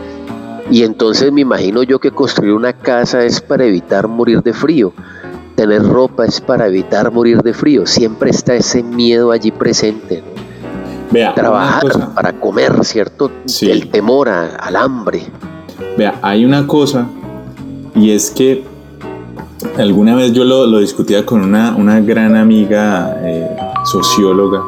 Y 0.70 0.84
entonces 0.84 1.32
me 1.32 1.42
imagino 1.42 1.84
yo 1.84 2.00
que 2.00 2.12
construir 2.12 2.54
una 2.54 2.74
casa 2.74 3.24
es 3.24 3.40
para 3.40 3.66
evitar 3.66 4.08
morir 4.08 4.44
de 4.44 4.54
frío. 4.54 4.94
Tener 5.56 5.82
ropa 5.82 6.26
es 6.26 6.42
para 6.42 6.68
evitar 6.68 7.12
morir 7.12 7.42
de 7.42 7.54
frío. 7.54 7.86
Siempre 7.86 8.32
está 8.32 8.54
ese 8.54 8.84
miedo 8.84 9.32
allí 9.32 9.52
presente. 9.52 10.24
Vea, 11.10 11.34
Trabajar 11.34 12.14
para 12.14 12.34
comer, 12.34 12.84
¿cierto? 12.84 13.32
El 13.62 13.90
temor 13.90 14.28
al 14.28 14.76
hambre. 14.76 15.22
Vea, 15.98 16.20
hay 16.22 16.44
una 16.44 16.68
cosa 16.68 17.08
y 17.98 18.12
es 18.12 18.32
que 18.32 18.64
alguna 19.78 20.16
vez 20.16 20.34
yo 20.34 20.44
lo, 20.44 20.80
discutía 20.80 21.26
con 21.26 21.42
una, 21.42 22.00
gran 22.02 22.36
amiga 22.36 23.18
eh, 23.24 23.50
socióloga 23.86 24.62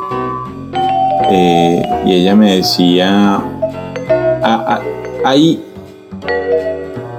eh, 1.29 1.83
y 2.05 2.13
ella 2.13 2.35
me 2.35 2.57
decía, 2.57 3.39
hay 5.23 5.63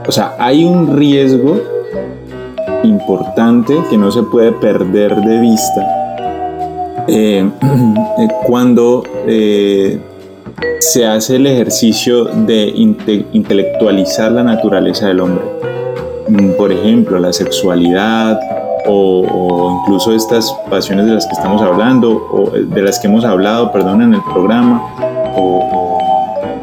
o 0.07 0.13
sea, 0.13 0.35
hay 0.39 0.65
un 0.65 0.97
riesgo 0.97 1.61
importante 2.83 3.77
que 3.89 3.97
no 3.97 4.11
se 4.11 4.23
puede 4.25 4.51
perder 4.53 5.15
de 5.17 5.39
vista 5.39 7.05
eh, 7.07 7.49
cuando 8.47 9.05
se 10.81 11.07
hace 11.07 11.37
el 11.37 11.47
ejercicio 11.47 12.25
de 12.25 12.73
intelectualizar 12.75 14.33
la 14.33 14.43
naturaleza 14.43 15.07
del 15.07 15.21
hombre. 15.21 15.61
Mm, 16.31 16.57
por 16.57 16.73
ejemplo, 16.73 17.19
la 17.19 17.33
sexualidad 17.33 18.41
o, 18.87 19.83
incluso 19.83 20.15
estas 20.15 20.51
pasiones 20.71 21.07
de 21.07 21.13
las 21.13 21.27
que 21.27 21.33
estamos 21.33 21.61
hablando, 21.63 22.11
o 22.33 22.51
de 22.51 22.83
las 22.83 22.99
que 22.99 23.09
hemos 23.09 23.25
hablado, 23.25 23.71
perdón, 23.73 24.03
en 24.03 24.15
el 24.15 24.23
programa, 24.23 24.83
o 25.37 25.99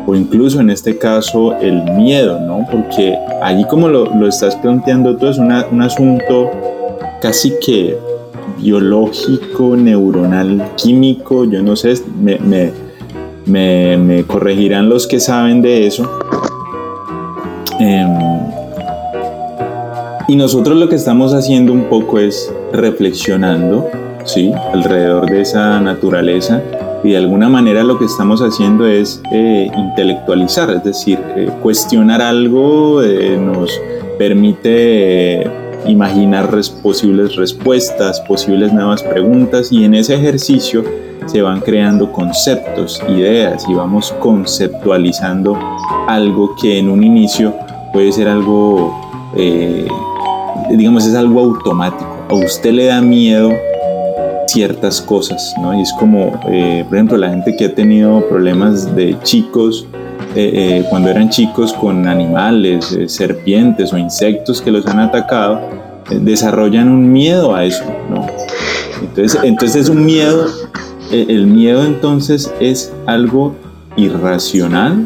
o 0.07 0.15
incluso 0.15 0.61
en 0.61 0.69
este 0.69 0.97
caso 0.97 1.53
el 1.57 1.83
miedo, 1.83 2.39
¿no? 2.39 2.65
Porque 2.71 3.17
allí 3.43 3.65
como 3.65 3.89
lo, 3.89 4.27
estás 4.27 4.55
planteando 4.55 5.17
tú 5.17 5.27
es 5.27 5.37
un 5.37 5.51
asunto 5.51 6.49
casi 7.21 7.53
que 7.59 7.97
biológico, 8.57 9.75
neuronal, 9.75 10.63
químico, 10.77 11.43
yo 11.43 11.61
no 11.61 11.75
sé, 11.75 11.95
me, 12.19 12.71
me, 13.45 14.23
corregirán 14.23 14.87
los 14.87 15.05
que 15.05 15.19
saben 15.19 15.61
de 15.61 15.87
eso. 15.87 16.09
Em, 17.79 18.26
y 20.27 20.35
nosotros 20.35 20.77
lo 20.77 20.89
que 20.89 20.95
estamos 20.95 21.33
haciendo 21.33 21.71
un 21.71 21.85
poco 21.85 22.19
es 22.19 22.51
reflexionando, 22.73 23.89
¿sí? 24.25 24.51
Alrededor 24.73 25.29
de 25.29 25.41
esa 25.41 25.79
naturaleza 25.79 26.61
y 27.03 27.11
de 27.11 27.17
alguna 27.17 27.47
manera 27.47 27.83
lo 27.83 27.97
que 27.97 28.05
estamos 28.05 28.41
haciendo 28.41 28.85
es 28.85 29.21
eh, 29.31 29.69
intelectualizar, 29.75 30.69
es 30.71 30.83
decir, 30.83 31.19
eh, 31.35 31.49
cuestionar 31.61 32.21
algo 32.21 33.01
eh, 33.01 33.37
nos 33.37 33.71
permite 34.17 35.49
imaginar 35.85 36.49
posibles 36.81 37.35
respuestas, 37.35 38.19
posibles 38.21 38.73
nuevas 38.73 39.03
preguntas 39.03 39.71
y 39.71 39.85
en 39.85 39.93
ese 39.93 40.15
ejercicio 40.15 40.83
se 41.27 41.41
van 41.41 41.61
creando 41.61 42.11
conceptos, 42.11 43.01
ideas 43.07 43.63
y 43.69 43.73
vamos 43.73 44.13
conceptualizando 44.19 45.57
algo 46.07 46.55
que 46.61 46.79
en 46.79 46.89
un 46.89 47.03
inicio 47.03 47.53
puede 47.93 48.11
ser 48.11 48.27
algo, 48.27 48.93
digamos, 50.69 51.05
es 51.05 51.15
algo 51.15 51.39
automático. 51.39 52.07
A 52.29 52.33
usted 52.33 52.71
le 52.71 52.85
da 52.85 53.01
miedo 53.01 53.51
ciertas 54.47 55.01
cosas, 55.01 55.53
¿no? 55.61 55.77
Y 55.77 55.81
es 55.81 55.93
como, 55.93 56.39
eh, 56.49 56.83
por 56.87 56.97
ejemplo, 56.97 57.17
la 57.17 57.29
gente 57.29 57.55
que 57.55 57.65
ha 57.65 57.75
tenido 57.75 58.27
problemas 58.27 58.95
de 58.95 59.17
chicos, 59.23 59.85
eh, 60.35 60.51
eh, 60.53 60.85
cuando 60.89 61.09
eran 61.09 61.29
chicos 61.29 61.73
con 61.73 62.07
animales, 62.07 62.97
serpientes 63.07 63.93
o 63.93 63.97
insectos 63.97 64.61
que 64.61 64.71
los 64.71 64.85
han 64.87 64.99
atacado, 64.99 65.61
desarrollan 66.09 66.87
un 66.89 67.11
miedo 67.11 67.53
a 67.53 67.65
eso, 67.65 67.83
¿no? 68.09 68.25
Entonces, 69.01 69.39
entonces 69.43 69.83
es 69.83 69.89
un 69.89 70.05
miedo, 70.05 70.47
el 71.11 71.47
miedo 71.47 71.85
entonces 71.85 72.51
es 72.59 72.93
algo 73.05 73.55
irracional 73.95 75.05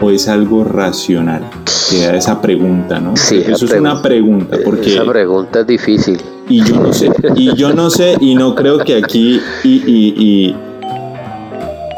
o 0.00 0.10
es 0.10 0.28
algo 0.28 0.64
racional? 0.64 1.48
Queda 1.90 2.16
esa 2.16 2.40
pregunta, 2.40 3.00
¿no? 3.00 3.16
Sí, 3.16 3.42
Eso 3.46 3.64
es 3.64 3.72
una 3.72 4.00
pregunta, 4.00 4.58
porque... 4.64 4.94
Esa 4.94 5.04
pregunta 5.04 5.60
es 5.60 5.66
difícil. 5.66 6.20
Y 6.48 6.64
yo 6.64 6.80
no 6.80 6.92
sé, 6.92 7.10
y 7.36 7.54
yo 7.54 7.72
no 7.72 7.90
sé, 7.90 8.16
y 8.20 8.34
no 8.34 8.54
creo 8.54 8.78
que 8.78 8.96
aquí, 8.96 9.40
y, 9.62 10.54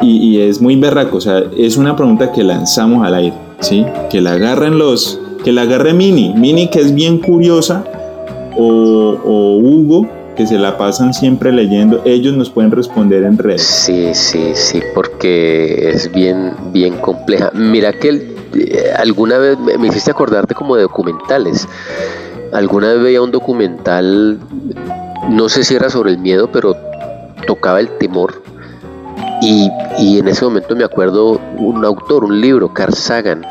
y, 0.02 0.38
es 0.40 0.60
muy 0.60 0.76
berraco, 0.76 1.18
o 1.18 1.20
sea, 1.20 1.42
es 1.56 1.76
una 1.76 1.96
pregunta 1.96 2.32
que 2.32 2.42
lanzamos 2.42 3.06
al 3.06 3.14
aire. 3.14 3.36
¿sí? 3.60 3.86
Que 4.10 4.20
la 4.20 4.32
agarren 4.32 4.78
los, 4.78 5.20
que 5.44 5.52
la 5.52 5.62
agarre 5.62 5.94
Mini, 5.94 6.34
Mini 6.36 6.68
que 6.68 6.80
es 6.80 6.94
bien 6.94 7.18
curiosa, 7.18 7.84
o, 8.56 9.16
o 9.24 9.56
Hugo, 9.58 10.06
que 10.34 10.46
se 10.46 10.58
la 10.58 10.78
pasan 10.78 11.14
siempre 11.14 11.52
leyendo, 11.52 12.02
ellos 12.04 12.34
nos 12.34 12.50
pueden 12.50 12.70
responder 12.70 13.24
en 13.24 13.38
redes. 13.38 13.62
Sí, 13.62 14.14
sí, 14.14 14.52
sí, 14.54 14.82
porque 14.94 15.90
es 15.90 16.10
bien, 16.12 16.52
bien 16.72 16.96
compleja. 16.98 17.50
Mira 17.54 17.92
que 17.92 18.34
eh, 18.54 18.92
alguna 18.96 19.38
vez 19.38 19.58
me 19.58 19.88
hiciste 19.88 20.10
acordarte 20.10 20.54
como 20.54 20.76
de 20.76 20.82
documentales. 20.82 21.68
Alguna 22.52 22.88
vez 22.92 23.02
veía 23.02 23.22
un 23.22 23.30
documental, 23.30 24.38
no 25.30 25.48
sé 25.48 25.64
si 25.64 25.74
era 25.74 25.88
sobre 25.88 26.10
el 26.10 26.18
miedo, 26.18 26.50
pero 26.52 26.76
tocaba 27.46 27.80
el 27.80 27.88
temor. 27.98 28.42
Y, 29.40 29.68
y 29.98 30.18
en 30.18 30.28
ese 30.28 30.44
momento 30.44 30.76
me 30.76 30.84
acuerdo 30.84 31.40
un 31.58 31.84
autor, 31.84 32.24
un 32.24 32.40
libro, 32.40 32.72
Carl 32.72 32.94
Sagan, 32.94 33.44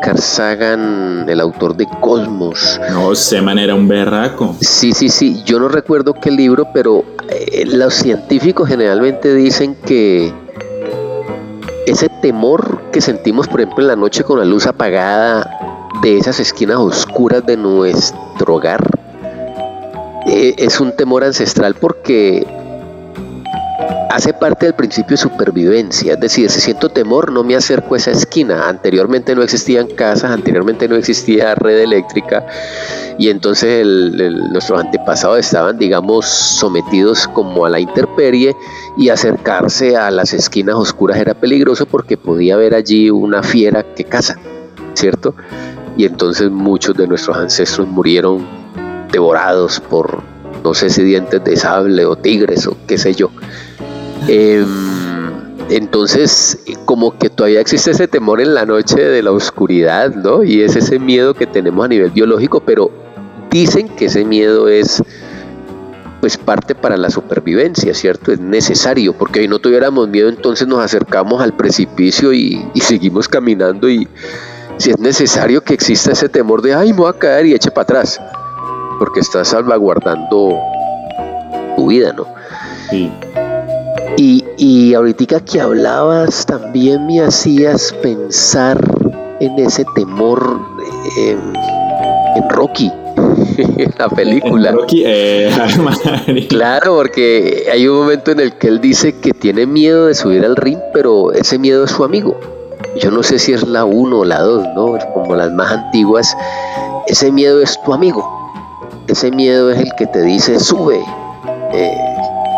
Carl 0.00 0.18
Sagan, 0.18 1.26
el 1.28 1.40
autor 1.40 1.76
de 1.76 1.86
Cosmos. 2.00 2.80
No, 2.90 3.14
Seman 3.14 3.58
era 3.58 3.74
un 3.74 3.86
berraco. 3.86 4.56
Sí, 4.60 4.92
sí, 4.92 5.08
sí. 5.08 5.42
Yo 5.44 5.58
no 5.58 5.68
recuerdo 5.68 6.14
qué 6.14 6.30
libro, 6.30 6.68
pero 6.72 7.04
eh, 7.28 7.64
los 7.66 7.94
científicos 7.94 8.68
generalmente 8.68 9.34
dicen 9.34 9.74
que 9.74 10.32
ese 11.86 12.08
temor 12.22 12.80
que 12.92 13.00
sentimos, 13.00 13.48
por 13.48 13.60
ejemplo, 13.60 13.82
en 13.82 13.88
la 13.88 13.96
noche 13.96 14.24
con 14.24 14.38
la 14.38 14.44
luz 14.44 14.66
apagada 14.66 15.88
de 16.02 16.18
esas 16.18 16.40
esquinas 16.40 16.78
oscuras 16.78 17.44
de 17.44 17.56
nuestro 17.56 18.54
hogar, 18.54 18.84
eh, 20.26 20.54
es 20.58 20.80
un 20.80 20.92
temor 20.92 21.24
ancestral 21.24 21.74
porque 21.74 22.46
hace 24.10 24.32
parte 24.32 24.66
del 24.66 24.74
principio 24.74 25.12
de 25.12 25.18
supervivencia, 25.18 26.14
es 26.14 26.20
decir, 26.20 26.50
si 26.50 26.60
siento 26.60 26.88
temor 26.88 27.30
no 27.30 27.44
me 27.44 27.54
acerco 27.54 27.94
a 27.94 27.98
esa 27.98 28.10
esquina, 28.10 28.68
anteriormente 28.68 29.36
no 29.36 29.42
existían 29.42 29.86
casas, 29.86 30.32
anteriormente 30.32 30.88
no 30.88 30.96
existía 30.96 31.54
red 31.54 31.78
eléctrica 31.78 32.44
y 33.18 33.28
entonces 33.28 33.86
nuestros 33.86 34.80
antepasados 34.80 35.38
estaban, 35.38 35.78
digamos, 35.78 36.26
sometidos 36.26 37.28
como 37.28 37.64
a 37.64 37.70
la 37.70 37.78
intemperie 37.78 38.56
y 38.98 39.10
acercarse 39.10 39.96
a 39.96 40.10
las 40.10 40.32
esquinas 40.32 40.74
oscuras 40.74 41.18
era 41.18 41.34
peligroso 41.34 41.86
porque 41.86 42.16
podía 42.16 42.54
haber 42.54 42.74
allí 42.74 43.10
una 43.10 43.44
fiera 43.44 43.84
que 43.94 44.02
caza, 44.04 44.36
¿cierto? 44.94 45.36
Y 45.96 46.04
entonces 46.04 46.50
muchos 46.50 46.96
de 46.96 47.06
nuestros 47.06 47.36
ancestros 47.36 47.86
murieron 47.86 48.44
devorados 49.12 49.78
por, 49.78 50.20
no 50.64 50.74
sé 50.74 50.90
si 50.90 51.04
dientes 51.04 51.44
de 51.44 51.56
sable 51.56 52.04
o 52.06 52.16
tigres 52.16 52.66
o 52.66 52.76
qué 52.88 52.98
sé 52.98 53.14
yo. 53.14 53.30
Em, 54.28 54.66
entonces, 55.70 56.58
como 56.84 57.16
que 57.16 57.30
todavía 57.30 57.60
existe 57.60 57.92
ese 57.92 58.08
temor 58.08 58.40
en 58.40 58.54
la 58.54 58.66
noche 58.66 59.00
de 59.00 59.22
la 59.22 59.30
oscuridad, 59.30 60.14
¿no? 60.14 60.42
Y 60.42 60.62
es 60.62 60.76
ese 60.76 60.98
miedo 60.98 61.34
que 61.34 61.46
tenemos 61.46 61.84
a 61.84 61.88
nivel 61.88 62.10
biológico, 62.10 62.60
pero 62.60 62.90
dicen 63.50 63.88
que 63.88 64.06
ese 64.06 64.24
miedo 64.24 64.68
es 64.68 65.02
pues 66.20 66.36
parte 66.36 66.74
para 66.74 66.96
la 66.96 67.08
supervivencia, 67.08 67.94
¿cierto? 67.94 68.30
Es 68.30 68.40
necesario, 68.40 69.14
porque 69.14 69.40
si 69.40 69.48
no 69.48 69.58
tuviéramos 69.58 70.08
miedo, 70.08 70.28
entonces 70.28 70.68
nos 70.68 70.84
acercamos 70.84 71.40
al 71.40 71.54
precipicio 71.54 72.32
y, 72.32 72.62
seguimos 72.74 73.28
caminando 73.28 73.88
y 73.88 74.06
si 74.76 74.90
es 74.90 74.98
necesario 74.98 75.62
que 75.62 75.74
exista 75.74 76.12
ese 76.12 76.28
temor 76.28 76.62
de, 76.62 76.74
ay, 76.74 76.92
me 76.92 76.98
voy 76.98 77.10
a 77.10 77.18
caer 77.18 77.46
y 77.46 77.54
eche 77.54 77.70
para 77.70 77.82
atrás, 77.84 78.20
porque 78.98 79.20
estás 79.20 79.48
salvaguardando 79.48 80.58
tu 81.76 81.86
vida, 81.86 82.12
¿no? 82.12 82.26
Sí. 82.90 83.10
Y, 84.16 84.44
y 84.56 84.94
ahorita 84.94 85.40
que 85.44 85.60
hablabas 85.60 86.44
también 86.46 87.06
me 87.06 87.20
hacías 87.20 87.94
pensar 88.02 88.78
en 89.40 89.58
ese 89.58 89.84
temor 89.94 90.60
en, 91.16 91.54
Rocky, 92.48 92.90
la 93.98 94.08
película. 94.08 94.72
Rocky, 94.72 95.02
eh, 95.04 95.50
claro, 96.48 96.96
porque 96.96 97.66
hay 97.72 97.88
un 97.88 97.96
momento 97.96 98.30
en 98.30 98.40
el 98.40 98.54
que 98.54 98.68
él 98.68 98.80
dice 98.80 99.18
que 99.18 99.32
tiene 99.32 99.66
miedo 99.66 100.06
de 100.06 100.14
subir 100.14 100.44
al 100.44 100.56
ring, 100.56 100.78
pero 100.92 101.32
ese 101.32 101.58
miedo 101.58 101.84
es 101.84 101.90
su 101.90 102.04
amigo. 102.04 102.38
Yo 102.96 103.10
no 103.10 103.22
sé 103.22 103.38
si 103.38 103.52
es 103.52 103.66
la 103.66 103.84
1 103.84 104.18
o 104.18 104.24
la 104.24 104.40
2, 104.40 104.68
¿no? 104.74 104.98
Como 105.14 105.34
las 105.36 105.52
más 105.52 105.72
antiguas. 105.72 106.36
Ese 107.06 107.30
miedo 107.30 107.60
es 107.62 107.80
tu 107.82 107.92
amigo. 107.92 108.28
Ese 109.06 109.30
miedo 109.30 109.70
es 109.70 109.78
el 109.78 109.92
que 109.96 110.06
te 110.06 110.22
dice, 110.22 110.58
sube. 110.60 111.00
Eh, 111.72 112.09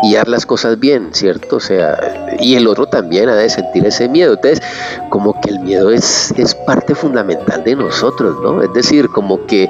y 0.03 0.15
haz 0.15 0.27
las 0.27 0.45
cosas 0.45 0.79
bien, 0.79 1.09
¿cierto? 1.13 1.55
O 1.57 1.59
sea, 1.59 2.37
y 2.39 2.55
el 2.55 2.67
otro 2.67 2.87
también 2.87 3.29
ha 3.29 3.35
de 3.35 3.49
sentir 3.49 3.85
ese 3.85 4.09
miedo. 4.09 4.33
Entonces, 4.33 4.61
como 5.09 5.39
que 5.39 5.49
el 5.49 5.59
miedo 5.61 5.91
es, 5.91 6.33
es 6.37 6.53
parte 6.53 6.93
fundamental 6.93 7.63
de 7.63 7.75
nosotros, 7.75 8.35
¿no? 8.43 8.61
Es 8.61 8.73
decir, 8.73 9.07
como 9.09 9.45
que, 9.45 9.69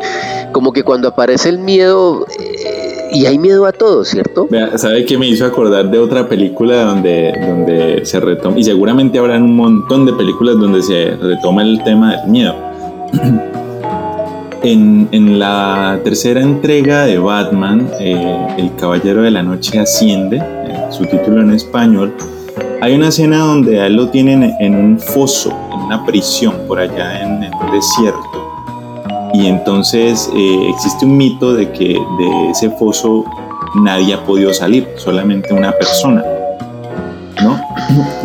como 0.52 0.74
que 0.74 0.84
cuando 0.84 1.10
aparece 1.10 1.50
el 1.50 1.60
miedo, 1.60 2.26
eh, 2.39 3.10
y 3.13 3.28
hay 3.28 3.38
miedo 3.38 3.67
a 3.67 3.72
todo, 3.72 4.04
¿cierto? 4.04 4.48
¿Sabe 4.76 5.06
qué 5.06 5.19
me 5.19 5.28
hizo 5.28 5.46
acordar 5.46 5.91
de 5.91 6.00
otra 6.00 6.28
película 6.28 6.84
donde, 6.84 7.32
donde 7.48 8.06
se 8.06 8.19
retoma, 8.19 8.58
y 8.58 8.63
seguramente 8.63 9.19
habrán 9.19 9.43
un 9.43 9.56
montón 9.56 10.06
de 10.08 10.13
películas 10.13 10.58
donde 10.58 10.82
se 10.82 11.12
retoma 11.12 11.62
el 11.62 11.84
tema 11.84 12.17
del 12.17 12.30
miedo? 12.30 12.56
En, 14.65 15.39
la 15.39 15.99
tercera 16.06 16.39
entrega 16.39 17.04
de 17.06 17.17
Batman, 17.17 17.89
eh, 17.99 18.47
El 18.58 18.73
Caballero 18.78 19.21
de 19.21 19.32
la 19.32 19.43
Noche 19.43 19.78
Asciende, 19.78 20.38
eh, 20.38 20.88
su 20.89 21.06
título 21.06 21.41
en 21.41 21.52
español, 21.52 22.15
hay 22.82 22.95
una 22.95 23.10
escena 23.10 23.39
donde 23.39 23.82
a 23.82 23.88
él 23.88 23.95
lo 23.97 24.08
tienen 24.08 24.56
en 24.62 24.76
un 24.76 24.97
foso, 24.97 25.52
en 25.73 25.82
una 25.82 26.06
prisión 26.06 26.56
por 26.65 26.80
allá 26.80 27.23
en 27.23 27.43
el 27.43 27.52
desierto. 27.73 28.21
Y 29.34 29.47
entonces 29.47 30.32
eh, 30.34 30.69
existe 30.69 31.06
un 31.06 31.17
mito 31.17 31.54
de 31.54 31.69
que 31.69 31.89
de 31.89 32.49
ese 32.52 32.69
foso 32.71 33.26
nadie 33.84 34.13
ha 34.13 34.23
podido 34.23 34.54
salir, 34.54 34.88
solamente 34.95 35.54
una 35.54 35.73
persona. 35.73 36.23
¿No? 37.43 37.60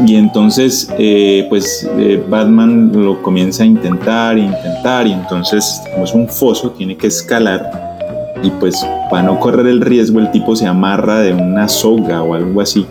Y 0.07 0.17
entonces, 0.17 0.89
eh, 0.99 1.47
pues 1.49 1.89
eh, 1.99 2.23
Batman 2.29 2.91
lo 2.95 3.21
comienza 3.23 3.63
a 3.63 3.67
intentar, 3.67 4.39
intentar, 4.39 5.07
y 5.07 5.13
entonces, 5.13 5.81
como 5.93 6.05
es 6.05 6.15
un 6.15 6.29
foso, 6.29 6.71
tiene 6.71 6.97
que 6.97 7.09
escalar. 7.09 7.71
Y 8.43 8.51
pues, 8.51 8.87
para 9.11 9.25
no 9.25 9.41
correr 9.41 9.67
el 9.67 9.81
riesgo, 9.81 10.21
el 10.21 10.31
tipo 10.31 10.55
se 10.55 10.67
amarra 10.67 11.21
de 11.21 11.35
una 11.35 11.69
soga 11.69 12.23
o 12.23 12.35
algo 12.35 12.61
así, 12.61 12.87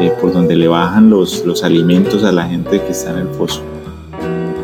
eh, 0.00 0.12
por 0.20 0.32
donde 0.32 0.56
le 0.56 0.68
bajan 0.68 1.10
los, 1.10 1.44
los 1.44 1.64
alimentos 1.64 2.22
a 2.24 2.32
la 2.32 2.46
gente 2.48 2.80
que 2.80 2.92
está 2.92 3.10
en 3.10 3.18
el 3.18 3.28
foso. 3.28 3.62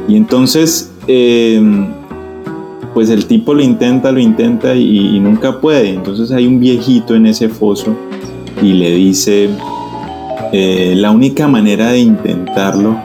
Y 0.07 0.17
entonces, 0.17 0.93
em, 1.09 1.89
pues 2.93 3.11
el 3.11 3.27
tipo 3.27 3.55
lo 3.55 3.63
intenta, 3.63 4.13
lo 4.13 4.21
intenta 4.21 4.75
y 4.77 5.19
nunca 5.19 5.61
puede. 5.61 5.91
Entonces 5.91 6.31
hay 6.31 6.47
un 6.47 6.61
viejito 6.61 7.17
en 7.17 7.27
ese 7.27 7.49
foso 7.49 7.97
y 8.63 8.73
le 8.75 8.95
dice, 8.95 9.51
eh, 10.57 10.95
la 10.95 11.11
única 11.11 11.49
manera 11.49 11.89
de 11.89 11.99
intentarlo, 11.99 12.97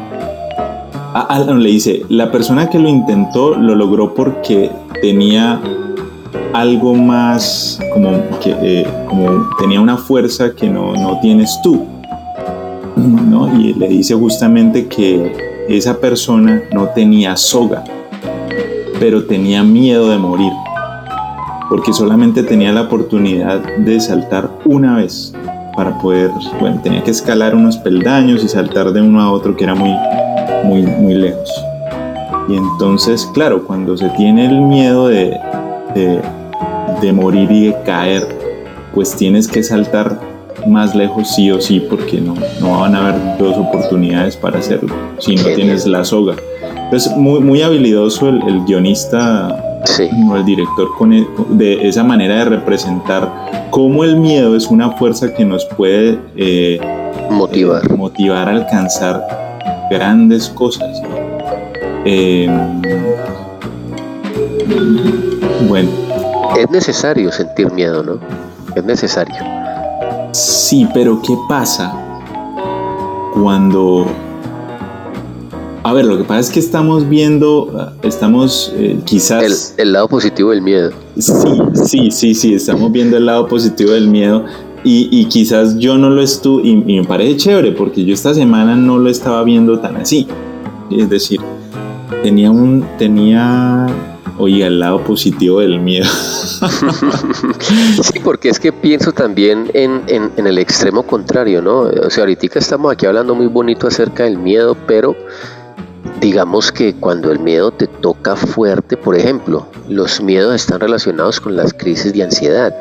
ah, 1.16 1.26
ah 1.30 1.40
le 1.40 1.70
dice, 1.72 2.04
la 2.08 2.32
persona 2.32 2.70
que 2.70 2.78
lo 2.78 2.88
intentó 2.88 3.56
lo 3.56 3.74
logró 3.74 4.14
porque 4.14 4.70
tenía 5.02 5.60
algo 6.54 6.94
más, 6.94 7.80
como 7.92 8.12
que 8.40 8.56
eh, 8.62 8.88
tenía 9.58 9.82
una 9.82 9.98
fuerza 9.98 10.54
que 10.54 10.70
no, 10.70 10.94
no 10.94 11.20
tienes 11.22 11.60
tú. 11.64 11.88
¿no? 12.96 13.60
Y 13.60 13.74
le 13.74 13.88
dice 13.88 14.14
justamente 14.14 14.88
que 14.88 15.66
esa 15.70 16.00
persona 16.00 16.62
no 16.72 16.90
tenía 16.90 17.36
soga, 17.36 17.84
pero 19.00 19.26
tenía 19.26 19.64
miedo 19.64 20.12
de 20.12 20.20
morir, 20.20 20.54
porque 21.68 21.94
solamente 21.94 22.44
tenía 22.44 22.72
la 22.72 22.84
oportunidad 22.84 23.60
de 23.78 24.00
saltar 24.00 24.52
una 24.66 24.98
vez 24.98 25.34
para 25.80 25.98
poder, 25.98 26.30
bueno, 26.60 26.82
tenía 26.84 27.02
que 27.02 27.12
escalar 27.12 27.56
unos 27.56 27.78
peldaños 27.78 28.44
y 28.44 28.50
saltar 28.50 28.92
de 28.92 29.02
uno 29.02 29.22
a 29.22 29.32
otro 29.32 29.56
que 29.56 29.63
era 29.63 29.76
muy, 29.76 29.96
muy, 30.65 30.82
muy 30.82 31.13
lejos. 31.13 31.50
Y 32.50 32.58
entonces, 32.58 33.26
claro, 33.34 33.63
cuando 33.63 33.96
se 33.96 34.10
tiene 34.10 34.48
el 34.48 34.60
miedo 34.60 35.08
de, 35.08 35.39
de, 35.96 37.13
morir 37.13 37.50
y 37.50 37.68
de 37.68 37.78
caer, 37.86 38.28
pues 38.94 39.15
tienes 39.15 39.48
que 39.48 39.63
saltar 39.63 40.20
más 40.68 40.94
lejos 40.96 41.34
sí 41.34 41.50
o 41.50 41.62
sí 41.62 41.80
porque 41.80 42.20
no, 42.20 42.36
no 42.60 42.82
van 42.82 42.94
a 42.94 43.00
haber 43.00 43.38
dos 43.38 43.56
oportunidades 43.56 44.36
para 44.36 44.60
hacerlo 44.60 44.94
si 45.20 45.38
no 45.38 45.46
tienes 45.56 45.88
la 45.88 46.04
soga. 46.04 46.36
Es 46.92 47.10
muy, 47.15 47.39
muy 47.39 47.62
habilidoso 47.62 48.28
el, 48.28 48.44
el 48.50 48.65
guionista 48.65 49.63
o 50.30 50.36
el 50.36 50.44
director 50.44 50.89
con 50.98 51.13
e, 51.13 51.26
de 51.52 51.88
esa 51.88 52.04
manera 52.04 52.36
de 52.36 52.46
representar 52.46 53.49
cómo 53.69 54.03
el 54.03 54.17
miedo 54.17 54.55
es 54.55 54.67
una 54.67 54.91
fuerza 54.91 55.34
que 55.34 55.45
nos 55.45 55.65
puede 55.65 56.19
eh, 56.36 56.79
motivar. 57.29 57.86
Eh, 57.86 57.95
motivar 57.95 58.47
a 58.47 58.51
alcanzar 58.51 59.25
grandes 59.89 60.49
cosas. 60.49 61.01
Em, 62.05 62.82
bueno. 65.67 65.89
Es 66.58 66.69
necesario 66.69 67.32
sentir 67.32 67.71
miedo, 67.71 68.03
¿no? 68.03 68.19
Es 68.75 68.84
necesario. 68.84 69.36
Sí, 70.32 70.88
pero 70.93 71.21
¿qué 71.21 71.36
pasa 71.47 71.93
cuando 73.34 74.05
A 75.89 75.93
ver, 75.93 76.06
lo 76.06 76.19
que 76.19 76.23
pasa 76.23 76.41
es 76.41 76.49
que 76.52 76.60
estamos 76.60 77.10
viendo, 77.10 77.95
estamos 78.04 78.71
eh, 78.75 78.99
quizás... 79.06 79.73
El, 79.75 79.91
lado 79.91 80.08
positivo 80.08 80.52
del 80.52 80.62
miedo. 80.62 80.91
Sí, 81.17 81.32
sí, 81.73 82.12
sí, 82.12 82.36
sí, 82.36 82.54
estamos 82.54 82.91
viendo 82.91 83.17
el 83.17 83.25
lado 83.25 83.47
positivo 83.47 83.93
del 83.93 84.08
miedo 84.08 84.45
y, 84.84 85.25
quizás 85.25 85.80
yo 85.80 85.97
no 85.97 86.12
lo 86.12 86.21
estuve, 86.21 86.67
y, 86.67 86.75
me 86.75 87.04
parece 87.06 87.38
chévere 87.38 87.71
porque 87.71 88.06
yo 88.06 88.13
esta 88.13 88.36
semana 88.36 88.75
no 88.75 88.99
lo 88.99 89.10
estaba 89.10 89.43
viendo 89.43 89.80
tan 89.80 89.95
así. 89.95 90.28
Es 90.91 91.10
decir, 91.10 91.39
tenía 92.21 92.52
un, 92.52 92.86
tenía, 92.99 93.88
oiga, 94.38 94.67
el 94.67 94.80
lado 94.80 95.04
positivo 95.04 95.60
del 95.60 95.80
miedo. 95.80 96.06
sí, 98.04 98.19
porque 98.23 98.49
es 98.49 98.60
que 98.60 98.71
pienso 98.71 99.12
también 99.12 99.71
en, 99.73 100.04
en, 100.06 100.45
el 100.45 100.60
extremo 100.60 101.02
contrario, 101.02 101.63
¿no? 101.63 101.80
O 101.80 102.10
sea, 102.12 102.25
ahorita 102.25 102.60
estamos 102.60 102.91
aquí 102.93 103.08
hablando 103.08 103.34
muy 103.34 103.47
bonito 103.47 103.88
acerca 103.88 104.25
del 104.25 104.38
miedo, 104.38 104.78
pero 104.86 105.15
digamos 106.19 106.71
que 106.71 106.95
cuando 106.95 107.32
el 107.32 107.39
miedo 107.39 107.71
te 107.71 107.88
toca 107.88 108.36
fuerte, 108.36 108.97
por 108.97 109.17
ejemplo, 109.17 109.67
los 109.88 110.21
miedos 110.21 110.55
están 110.55 110.79
relacionados 110.79 111.39
con 111.39 111.55
las 111.55 111.73
crisis 111.73 112.13
de 112.13 112.23
ansiedad 112.23 112.73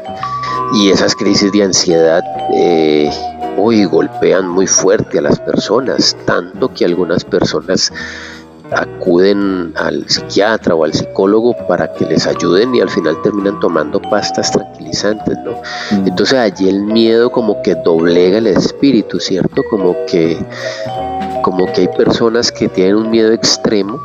y 0.75 0.91
esas 0.91 1.15
crisis 1.15 1.53
de 1.53 1.63
ansiedad 1.63 2.23
eh, 2.55 3.11
golpean 3.91 4.49
muy 4.49 4.67
fuerte 4.67 5.19
a 5.19 5.23
las 5.23 5.39
personas, 5.41 6.17
tanto 6.25 6.73
que 6.73 6.85
algunas 6.85 7.25
personas 7.25 7.93
acuden 8.71 9.73
al 9.77 10.09
psiquiatra 10.09 10.75
o 10.75 10.85
al 10.85 10.93
psicólogo 10.93 11.57
para 11.67 11.93
que 11.93 12.05
les 12.05 12.27
ayuden 12.27 12.75
y 12.75 12.81
al 12.81 12.91
final 12.91 13.21
terminan 13.23 13.59
tomando 13.61 14.01
pastas 14.01 14.53
tranquilizantes, 14.53 15.37
¿no? 15.45 15.53
Mm. 15.53 16.09
Entonces 16.09 16.39
allí 16.39 16.69
el 16.69 16.83
miedo 16.83 17.31
como 17.31 17.63
que 17.63 17.75
doblega 17.77 18.39
el 18.39 18.47
espíritu, 18.47 19.19
¿cierto? 19.21 19.63
Como 19.71 19.97
que 20.07 20.39
como 21.49 21.65
que 21.73 21.81
hay 21.81 21.89
personas 21.89 22.53
que 22.53 22.69
tienen 22.69 22.97
un 22.97 23.11
miedo 23.11 23.33
extremo. 23.33 23.99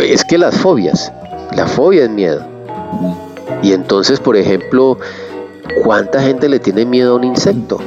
Es 0.00 0.24
que 0.24 0.38
las 0.38 0.56
fobias, 0.56 1.12
la 1.54 1.66
fobia 1.66 2.04
es 2.04 2.10
miedo. 2.10 2.40
Y 3.62 3.72
entonces, 3.72 4.18
por 4.18 4.34
ejemplo, 4.34 4.96
¿cuánta 5.84 6.22
gente 6.22 6.48
le 6.48 6.60
tiene 6.60 6.86
miedo 6.86 7.12
a 7.12 7.16
un 7.16 7.24
insecto? 7.24 7.78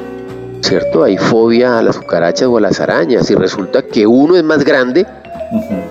¿Cierto? 0.61 1.03
Hay 1.03 1.17
fobia 1.17 1.79
a 1.79 1.81
las 1.81 1.97
cucarachas 1.97 2.47
o 2.47 2.57
a 2.57 2.61
las 2.61 2.79
arañas 2.79 3.31
y 3.31 3.33
resulta 3.33 3.81
que 3.81 4.05
uno 4.05 4.35
es 4.37 4.43
más 4.43 4.63
grande 4.63 5.07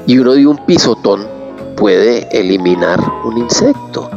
y 0.06 0.16
uno 0.18 0.34
de 0.34 0.46
un 0.46 0.64
pisotón 0.66 1.26
puede 1.76 2.28
eliminar 2.30 3.00
un 3.24 3.38
insecto. 3.38 4.08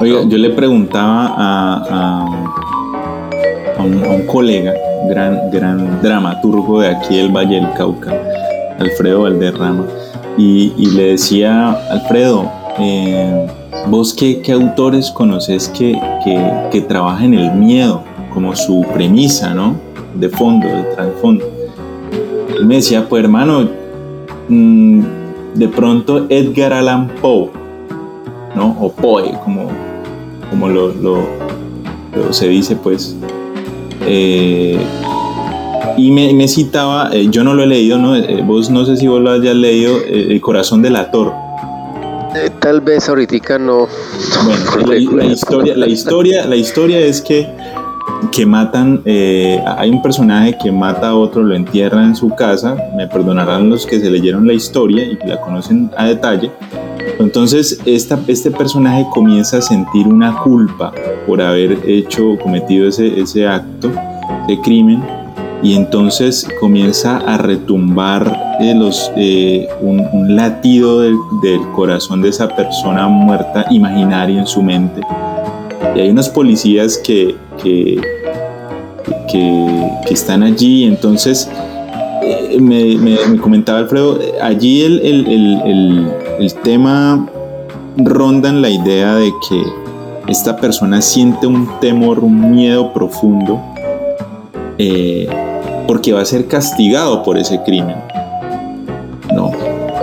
Oiga, 0.00 0.22
yo 0.26 0.36
le 0.36 0.50
preguntaba 0.50 1.32
a, 1.36 2.26
a, 3.78 3.82
un, 3.84 4.26
colega, 4.26 4.74
gran, 5.08 5.50
gran 5.50 6.00
dramaturgo 6.02 6.80
de 6.80 6.88
aquí 6.88 7.16
del 7.16 7.30
Valle 7.30 7.56
del 7.56 7.72
Cauca, 7.74 8.12
Alfredo 8.78 9.22
Valderrama, 9.22 9.84
y, 10.36 10.86
le 10.94 11.10
decía, 11.10 11.72
Alfredo, 11.90 12.50
eh, 12.78 13.46
¿vos 13.88 14.14
qué, 14.14 14.40
qué, 14.40 14.52
autores 14.52 15.10
conoces 15.10 15.68
que, 15.68 16.00
que, 16.24 16.68
que 16.70 16.80
trabajan 16.82 17.34
el 17.34 17.52
miedo 17.54 18.02
como 18.32 18.54
su 18.54 18.86
premisa, 18.94 19.52
¿no? 19.52 19.74
De 20.14 20.28
fondo, 20.28 20.68
de 20.68 20.84
trasfondo 20.94 21.58
me 22.64 22.76
decía, 22.76 23.08
pues 23.08 23.22
hermano, 23.22 23.68
mm, 24.48 25.02
de 25.54 25.68
pronto 25.68 26.26
Edgar 26.28 26.72
Allan 26.72 27.08
Poe, 27.20 27.50
¿no? 28.54 28.76
O 28.80 28.92
Poe, 28.92 29.32
como, 29.44 29.68
como 30.50 30.68
lo, 30.68 30.92
se 32.30 32.48
dice, 32.48 32.76
pues. 32.76 33.16
Eh, 34.10 34.78
y 35.96 36.10
me, 36.10 36.48
citaba, 36.48 37.10
eh, 37.12 37.28
yo 37.28 37.42
no 37.44 37.54
lo 37.54 37.64
he 37.64 37.66
leído, 37.66 37.98
¿no? 37.98 38.16
Eh, 38.16 38.42
vos 38.44 38.70
no 38.70 38.84
sé 38.84 38.96
si 38.96 39.06
vos 39.06 39.20
lo 39.20 39.32
hayas 39.32 39.54
leído, 39.54 39.98
El 40.06 40.40
corazón 40.40 40.80
del 40.80 40.96
ator. 40.96 41.32
tal 42.60 42.80
vez 42.80 43.08
ahorita 43.08 43.58
no. 43.58 43.88
Bueno, 44.44 44.86
la, 45.16 45.24
historia, 45.26 45.76
la, 45.76 45.86
historia, 45.86 46.46
la 46.46 46.56
historia 46.56 46.98
es 47.00 47.20
que 47.20 47.48
que 48.32 48.46
matan, 48.46 49.02
hay 49.04 49.90
un 49.90 50.02
personaje 50.02 50.56
que 50.60 50.72
mata 50.72 51.10
a 51.10 51.14
otro, 51.14 51.42
lo 51.42 51.54
entierra 51.54 52.02
en 52.02 52.16
su 52.16 52.30
casa, 52.30 52.76
me 52.96 53.06
perdonarán 53.06 53.68
los 53.70 53.86
que 53.86 54.00
se 54.00 54.10
leyeron 54.10 54.46
la 54.46 54.54
historia 54.54 55.04
y 55.04 55.18
la 55.26 55.40
conocen 55.40 55.90
a 55.96 56.06
detalle. 56.06 56.50
Entonces 57.18 57.80
este 57.84 58.50
personaje 58.50 59.06
comienza 59.12 59.58
a 59.58 59.62
sentir 59.62 60.06
una 60.06 60.38
culpa 60.42 60.92
por 61.26 61.42
haber 61.42 61.78
hecho, 61.86 62.38
cometido 62.42 62.88
ese, 62.88 63.20
ese 63.20 63.46
acto, 63.46 63.90
de 64.46 64.60
crimen, 64.60 65.02
y 65.62 65.74
entonces 65.74 66.46
comienza 66.60 67.18
a 67.18 67.36
retumbar 67.38 68.56
eh, 68.60 68.74
los, 68.74 69.10
eh, 69.16 69.68
un, 69.80 70.36
latido 70.36 71.00
del, 71.00 71.16
corazón 71.74 72.22
de 72.22 72.28
esa 72.28 72.48
persona 72.48 73.08
muerta 73.08 73.66
imaginaria 73.70 74.40
en 74.40 74.46
su 74.46 74.62
mente. 74.62 75.00
Y 75.96 76.00
hay 76.00 76.10
unos 76.10 76.28
policías 76.28 76.98
que, 76.98 77.34
que, 77.62 78.00
que, 79.30 80.14
están 80.14 80.42
allí. 80.42 80.84
Entonces, 80.84 81.50
eh, 82.22 82.58
me, 82.60 83.36
comentaba 83.38 83.80
Alfredo, 83.80 84.18
allí 84.40 84.82
el, 84.82 85.00
el, 85.00 85.26
el, 85.26 86.06
tema 86.62 87.26
ronda 87.96 88.48
en 88.48 88.62
la 88.62 88.70
idea 88.70 89.16
de 89.16 89.32
que 89.48 89.62
esta 90.28 90.56
persona 90.56 91.00
siente 91.02 91.46
un 91.46 91.68
temor, 91.80 92.20
un 92.20 92.52
miedo 92.52 92.92
profundo, 92.92 93.60
eh, 94.78 95.28
porque 95.86 96.12
va 96.12 96.20
a 96.20 96.24
ser 96.24 96.46
castigado 96.46 97.22
por 97.22 97.38
ese 97.38 97.62
crimen. 97.62 97.96
No. 99.34 99.50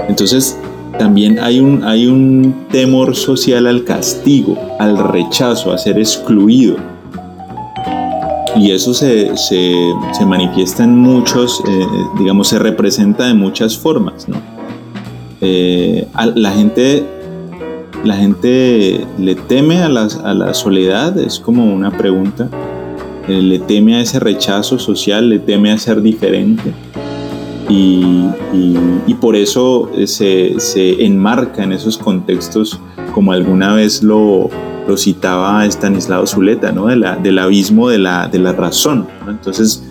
Entonces, 0.09 0.57
también 0.97 1.39
hay 1.39 1.59
un, 1.59 1.83
hay 1.83 2.07
un 2.07 2.65
temor 2.71 3.15
social 3.15 3.67
al 3.67 3.83
castigo, 3.83 4.57
al 4.79 4.97
rechazo, 4.97 5.71
a 5.71 5.77
ser 5.77 5.99
excluido 5.99 6.77
y 8.57 8.71
eso 8.71 8.93
se, 8.93 9.33
manifiesta 10.25 10.83
en 10.83 10.97
muchos, 10.97 11.61
eh, 11.67 11.87
digamos, 12.17 12.47
se 12.47 12.59
representa 12.59 13.27
de 13.27 13.33
muchas 13.33 13.77
formas, 13.77 14.27
¿no? 14.27 14.54
Eh, 15.47 16.07
la 16.35 16.51
gente 16.51 17.05
la 18.03 18.15
gente 18.15 19.05
le 19.17 19.35
teme 19.35 19.81
a 19.81 19.89
la, 19.89 20.07
a 20.23 20.33
la 20.33 20.53
soledad, 20.53 21.17
es 21.17 21.39
como 21.39 21.73
una 21.73 21.91
pregunta, 21.91 22.49
eh, 23.27 23.41
le 23.41 23.59
teme 23.59 23.95
a 23.95 24.01
ese 24.01 24.19
rechazo 24.19 24.77
social, 24.77 25.29
le 25.29 25.39
teme 25.39 25.71
a 25.71 25.77
ser 25.77 26.01
diferente 26.01 26.71
y, 27.69 28.25
por 29.21 29.35
eso 29.35 29.89
se, 30.05 30.59
se, 30.59 31.03
enmarca 31.03 31.63
en 31.63 31.71
esos 31.71 31.97
contextos 31.97 32.79
como 33.13 33.31
alguna 33.31 33.73
vez 33.73 34.03
lo, 34.03 34.49
lo 34.87 34.97
citaba 34.97 35.65
Stanislao 35.65 36.27
Zuleta, 36.27 36.71
¿no? 36.71 36.87
del 36.87 37.39
abismo 37.39 37.89
de 37.89 37.97
la, 37.97 38.27
de 38.27 38.37
la 38.37 38.53
razón. 38.53 39.07
Entonces, 39.27 39.83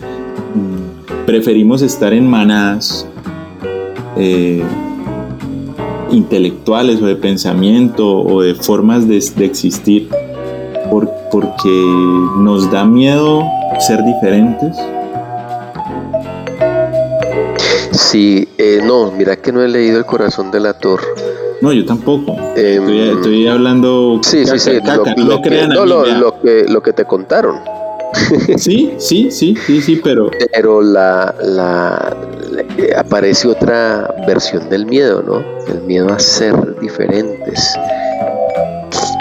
mm, 0.55 1.27
preferimos 1.27 1.83
estar 1.83 2.13
en 2.13 2.29
manadas 2.29 3.09
eh, 4.17 4.63
intelectuales 6.11 7.01
o 7.03 7.07
de 7.07 7.17
pensamiento 7.17 8.21
o 8.21 8.43
de 8.43 8.55
formas 8.55 9.07
de, 9.09 9.17
existir 9.17 10.09
porque 11.31 11.85
nos 12.39 12.71
da 12.71 12.85
miedo 12.85 13.43
ser 13.81 14.03
diferentes. 14.05 14.77
Sí, 17.91 18.49
eh, 18.59 18.81
no, 18.85 19.11
mira 19.11 19.37
que 19.37 19.51
no 19.51 19.63
he 19.63 19.69
leído 19.69 19.99
El 19.99 20.07
corazón 20.07 20.51
del 20.51 20.67
ator 20.67 21.01
no, 21.65 21.73
yo 21.73 21.87
tampoco. 21.87 22.37
estoy, 22.55 23.47
em, 23.47 23.51
hablando. 23.51 24.21
Sí, 24.23 24.45
sí, 24.45 24.59
sí. 24.59 24.73
Lo, 24.85 25.03
que, 25.41 25.67
no, 25.67 25.87
lo, 25.87 26.41
que, 26.43 26.67
lo 26.69 26.83
que 26.83 26.93
te 26.93 27.07
contaron. 27.07 27.59
sí, 28.57 28.95
sí, 28.99 29.31
sí, 29.31 29.55
sí, 29.67 29.81
sí, 29.81 30.01
pero. 30.03 30.31
Pero 30.53 30.83
la, 30.83 31.35
la, 31.43 32.17
aparece 32.97 33.49
otra 33.49 34.15
versión 34.27 34.69
del 34.69 34.87
miedo, 34.87 35.23
¿no? 35.23 35.43
El 35.73 35.83
miedo 35.83 36.13
a 36.13 36.19
ser 36.19 36.79
diferentes. 36.81 37.77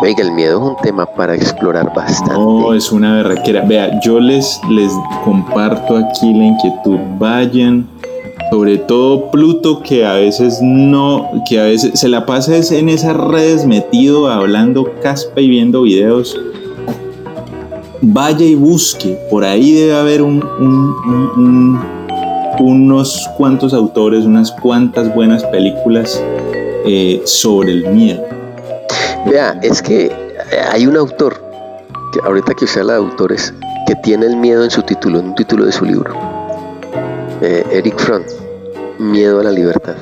Oiga, 0.01 0.21
el 0.21 0.33
miedo 0.33 0.57
es 0.57 0.69
un 0.71 0.77
tema 0.83 1.05
para 1.05 1.33
explorar 1.33 1.93
bastante. 1.95 2.33
No, 2.33 2.73
es 2.73 2.91
una 2.91 3.15
berraquera. 3.15 3.61
Vea, 3.61 3.99
yo 4.01 4.19
les, 4.19 4.59
les 4.69 4.91
comparto 5.23 5.95
aquí 5.97 6.33
la 6.33 6.45
inquietud. 6.45 6.97
Vayan 7.17 7.87
sobre 8.53 8.77
todo 8.77 9.31
Pluto 9.31 9.81
que 9.81 10.05
a 10.05 10.13
veces 10.13 10.59
no, 10.61 11.27
que 11.49 11.59
a 11.59 11.63
veces 11.63 11.99
se 11.99 12.07
la 12.07 12.25
pasa 12.25 12.55
en 12.55 12.87
esas 12.87 13.17
redes 13.17 13.65
metido 13.65 14.27
hablando 14.29 14.93
caspa 15.01 15.41
y 15.41 15.49
viendo 15.49 15.81
videos. 15.81 16.39
Vaya 18.05 18.45
y 18.45 18.55
busque, 18.55 19.17
por 19.29 19.45
ahí 19.45 19.71
debe 19.71 19.95
haber 19.95 20.21
un, 20.21 20.43
unos 22.59 23.29
cuantos 23.37 23.73
autores, 23.73 24.25
unas 24.25 24.51
cuantas 24.51 25.15
buenas 25.15 25.41
películas 25.45 26.21
eh, 26.85 27.21
sobre 27.23 27.71
el 27.71 27.87
miedo. 27.87 28.21
Vea, 29.25 29.57
es 29.63 29.81
que 29.81 30.11
hay 30.69 30.85
un 30.85 30.97
autor, 30.97 31.41
que 32.11 32.19
ahorita 32.25 32.53
que 32.55 32.65
usted 32.65 32.81
habla 32.81 32.93
de 32.93 32.99
autores, 32.99 33.53
que 33.87 33.95
tiene 33.95 34.25
el 34.25 34.35
miedo 34.35 34.65
en 34.65 34.69
su 34.69 34.81
título, 34.81 35.19
en 35.19 35.27
un 35.27 35.35
título 35.35 35.65
de 35.65 35.71
su 35.71 35.85
libro. 35.85 36.13
Eh, 37.41 37.63
Eric 37.71 37.97
Fromm 37.97 38.23
miedo 38.99 39.39
a 39.39 39.43
la 39.43 39.51
libertad. 39.51 39.95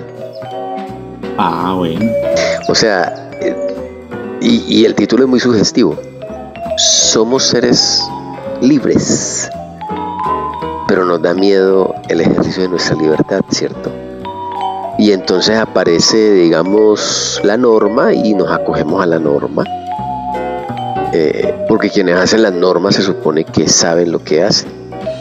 Ah, 1.37 1.75
bueno. 1.77 2.11
O 2.67 2.73
sea, 2.73 3.29
eh, 3.41 3.55
y, 4.41 4.79
y 4.79 4.85
el 4.85 4.95
título 4.95 5.25
es 5.25 5.29
muy 5.29 5.39
sugestivo. 5.39 5.95
Somos 6.77 7.43
seres 7.43 8.01
libres, 8.61 9.49
pero 10.87 11.05
nos 11.05 11.21
da 11.21 11.33
miedo 11.33 11.93
el 12.07 12.21
ejercicio 12.21 12.63
de 12.63 12.69
nuestra 12.69 12.95
libertad, 12.95 13.41
¿cierto? 13.49 13.91
Y 14.97 15.11
entonces 15.11 15.57
aparece, 15.57 16.33
digamos, 16.33 17.41
la 17.43 17.57
norma 17.57 18.13
y 18.13 18.33
nos 18.33 18.49
acogemos 18.51 19.01
a 19.01 19.05
la 19.05 19.19
norma. 19.19 19.63
Eh, 21.13 21.53
porque 21.67 21.89
quienes 21.89 22.15
hacen 22.15 22.43
las 22.43 22.53
normas 22.53 22.95
se 22.95 23.01
supone 23.01 23.43
que 23.43 23.67
saben 23.67 24.11
lo 24.11 24.23
que 24.23 24.43
hacen. 24.43 24.69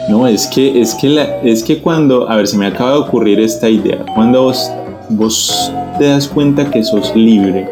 No, 0.09 0.27
es 0.27 0.47
que, 0.47 0.81
es 0.81 0.95
que, 0.95 1.41
es 1.43 1.63
que 1.63 1.81
cuando, 1.81 2.29
a 2.29 2.37
ver, 2.37 2.47
se 2.47 2.57
me 2.57 2.67
acaba 2.67 2.91
de 2.91 2.97
ocurrir 2.99 3.39
esta 3.39 3.69
idea, 3.69 4.05
cuando 4.15 4.43
vos, 4.43 4.71
vos 5.09 5.71
te 5.99 6.05
das 6.05 6.27
cuenta 6.27 6.69
que 6.69 6.83
sos 6.83 7.13
libre, 7.15 7.69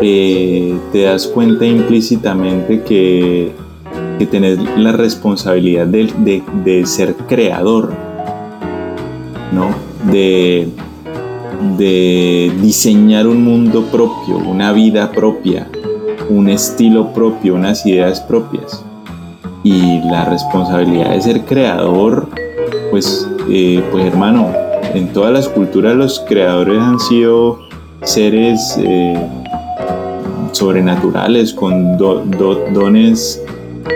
te 0.00 1.02
das 1.02 1.26
cuenta 1.26 1.66
implícitamente 1.66 2.82
que, 2.82 3.52
que 4.18 4.26
tenés 4.26 4.58
la 4.76 4.92
responsabilidad 4.92 5.86
de, 5.86 6.12
de, 6.18 6.42
de 6.64 6.86
ser 6.86 7.14
creador, 7.28 7.92
¿no? 9.52 9.90
de, 10.10 10.68
de 11.76 12.52
diseñar 12.60 13.26
un 13.26 13.44
mundo 13.44 13.82
propio, 13.90 14.38
una 14.38 14.72
vida 14.72 15.10
propia, 15.12 15.68
un 16.28 16.48
estilo 16.48 17.12
propio, 17.12 17.54
unas 17.54 17.84
ideas 17.84 18.20
propias. 18.20 18.84
Y 19.62 19.98
la 20.10 20.24
responsabilidad 20.24 21.10
de 21.10 21.20
ser 21.20 21.44
creador, 21.44 22.28
pues, 22.90 23.28
eh, 23.50 23.82
pues 23.90 24.06
hermano, 24.06 24.48
en 24.94 25.12
todas 25.12 25.32
las 25.32 25.48
culturas 25.48 25.94
los 25.94 26.20
creadores 26.20 26.80
han 26.80 26.98
sido 26.98 27.58
seres 28.02 28.78
eh, 28.82 29.18
sobrenaturales 30.52 31.52
con 31.52 31.96
dones 31.96 33.40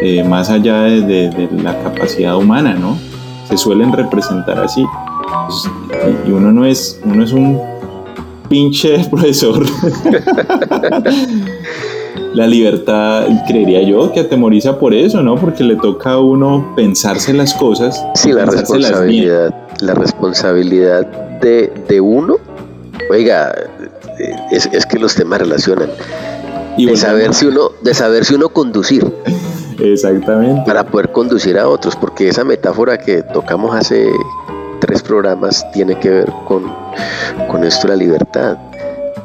eh, 0.03 0.25
más 0.25 0.51
allá 0.51 0.83
de, 0.83 1.03
de, 1.03 1.49
la 1.63 1.79
capacidad 1.83 2.37
humana, 2.37 2.75
¿no? 2.75 2.97
Se 3.49 3.57
suelen 3.57 3.93
representar 3.93 4.59
así 4.59 4.85
y 6.27 6.31
uno 6.31 6.53
no 6.53 6.65
es, 6.65 7.01
uno 7.05 7.25
es 7.25 7.33
un 7.33 7.61
pinche 8.49 8.99
profesor. 9.11 9.65
la 12.35 12.47
libertad, 12.47 13.27
creería 13.47 13.83
yo, 13.83 14.13
que 14.13 14.21
atemoriza 14.21 14.79
por 14.79 14.95
eso, 14.95 15.23
¿no? 15.23 15.37
Porque 15.37 15.63
le 15.63 15.77
toca 15.77 16.13
a 16.13 16.21
uno 16.21 16.73
pensarse 16.75 17.33
las 17.33 17.55
cosas. 17.55 18.05
Sí, 18.15 18.33
la 18.33 18.47
responsabilidad, 18.47 19.55
la 19.81 19.95
responsabilidad 19.95 21.07
de, 21.41 21.73
de 21.89 22.01
uno, 22.01 22.37
oiga, 23.11 23.55
es, 24.51 24.69
es, 24.73 24.87
que 24.87 24.99
los 24.99 25.15
temas 25.15 25.41
relacionan. 25.41 25.91
Y 26.77 26.87
de 26.87 26.97
saber 26.97 27.35
si 27.35 27.47
uno, 27.47 27.71
de 27.83 27.95
saber 27.95 28.25
si 28.25 28.35
uno 28.35 28.49
conducir. 28.49 29.05
Exactamente. 29.79 30.63
Para 30.67 30.85
poder 30.85 31.13
conducir 31.13 31.59
a 31.59 31.69
otros, 31.69 31.97
porque 31.97 32.29
esa 32.29 32.45
metáfora 32.45 32.99
que 32.99 33.23
tocamos 33.23 33.75
hace 33.75 34.11
tres 34.81 35.03
programas 35.03 35.65
tiene 35.73 35.99
que 35.99 36.11
ver 36.11 36.33
con, 36.47 36.65
con 37.49 37.65
esto 37.65 37.89
de 37.89 37.89
la 37.89 37.97
libertad. 37.97 38.59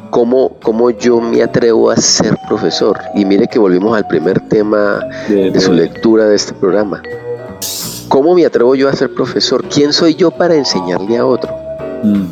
¿Cómo, 0.10 0.58
¿Cómo, 0.64 0.90
yo 0.90 1.22
me 1.22 1.44
atrevo 1.44 1.92
a 1.92 1.96
ser 1.96 2.36
profesor? 2.48 3.00
Y 3.14 3.26
mire 3.26 3.48
que 3.48 3.60
volvimos 3.60 3.96
al 3.96 4.08
primer 4.08 4.40
tema 4.50 5.06
de, 5.28 5.60
su 5.60 5.72
lectura 5.72 6.26
de 6.26 6.36
este 6.36 6.54
programa. 6.54 7.04
¿Cómo 8.08 8.34
me 8.34 8.44
atrevo 8.44 8.74
yo 8.74 8.90
a 8.90 8.94
ser 8.94 9.14
profesor? 9.14 9.64
¿Quién 9.70 9.94
soy 9.94 10.16
yo 10.16 10.32
para 10.32 10.56
enseñarle 10.56 11.18
a 11.18 11.26
otro? 11.26 11.54
Mm. 12.04 12.26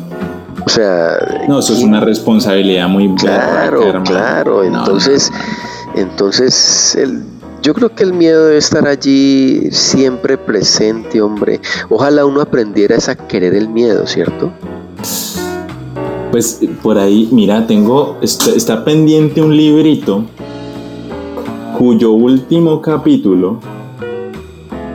O 0.68 0.70
sea... 0.70 1.46
No, 1.48 1.60
eso 1.60 1.72
es 1.72 1.82
una 1.82 1.98
responsabilidad 1.98 2.88
muy... 2.88 3.14
Claro, 3.14 4.02
claro. 4.04 4.62
Entonces, 4.62 5.32
entonces 5.94 6.94
el, 6.94 7.22
yo 7.62 7.72
creo 7.72 7.94
que 7.94 8.02
el 8.02 8.12
miedo 8.12 8.44
debe 8.44 8.58
estar 8.58 8.86
allí 8.86 9.70
siempre 9.70 10.36
presente, 10.36 11.22
hombre. 11.22 11.62
Ojalá 11.88 12.26
uno 12.26 12.42
aprendiera 12.42 12.98
a 12.98 13.14
querer 13.14 13.54
el 13.54 13.70
miedo, 13.70 14.06
¿cierto? 14.06 14.52
Pues 16.32 16.60
por 16.82 16.98
ahí, 16.98 17.30
mira, 17.32 17.66
tengo, 17.66 18.18
está, 18.20 18.84
pendiente 18.84 19.40
un 19.40 19.56
librito 19.56 20.26
cuyo 21.78 22.10
último 22.10 22.82
capítulo 22.82 23.58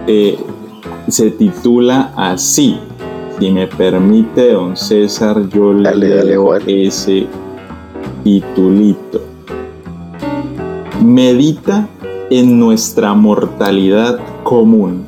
eh, 0.06 0.38
se 1.08 1.32
titula 1.32 2.14
así. 2.16 2.80
Si 3.40 3.52
me 3.52 3.68
permite, 3.68 4.54
don 4.54 4.78
César, 4.78 5.50
yo 5.50 5.74
le 5.74 5.96
leo 5.96 6.56
ese 6.56 7.28
titulito. 8.24 9.22
Medita 11.02 11.88
en 12.30 12.60
nuestra 12.60 13.14
mortalidad 13.14 14.20
común. 14.44 15.04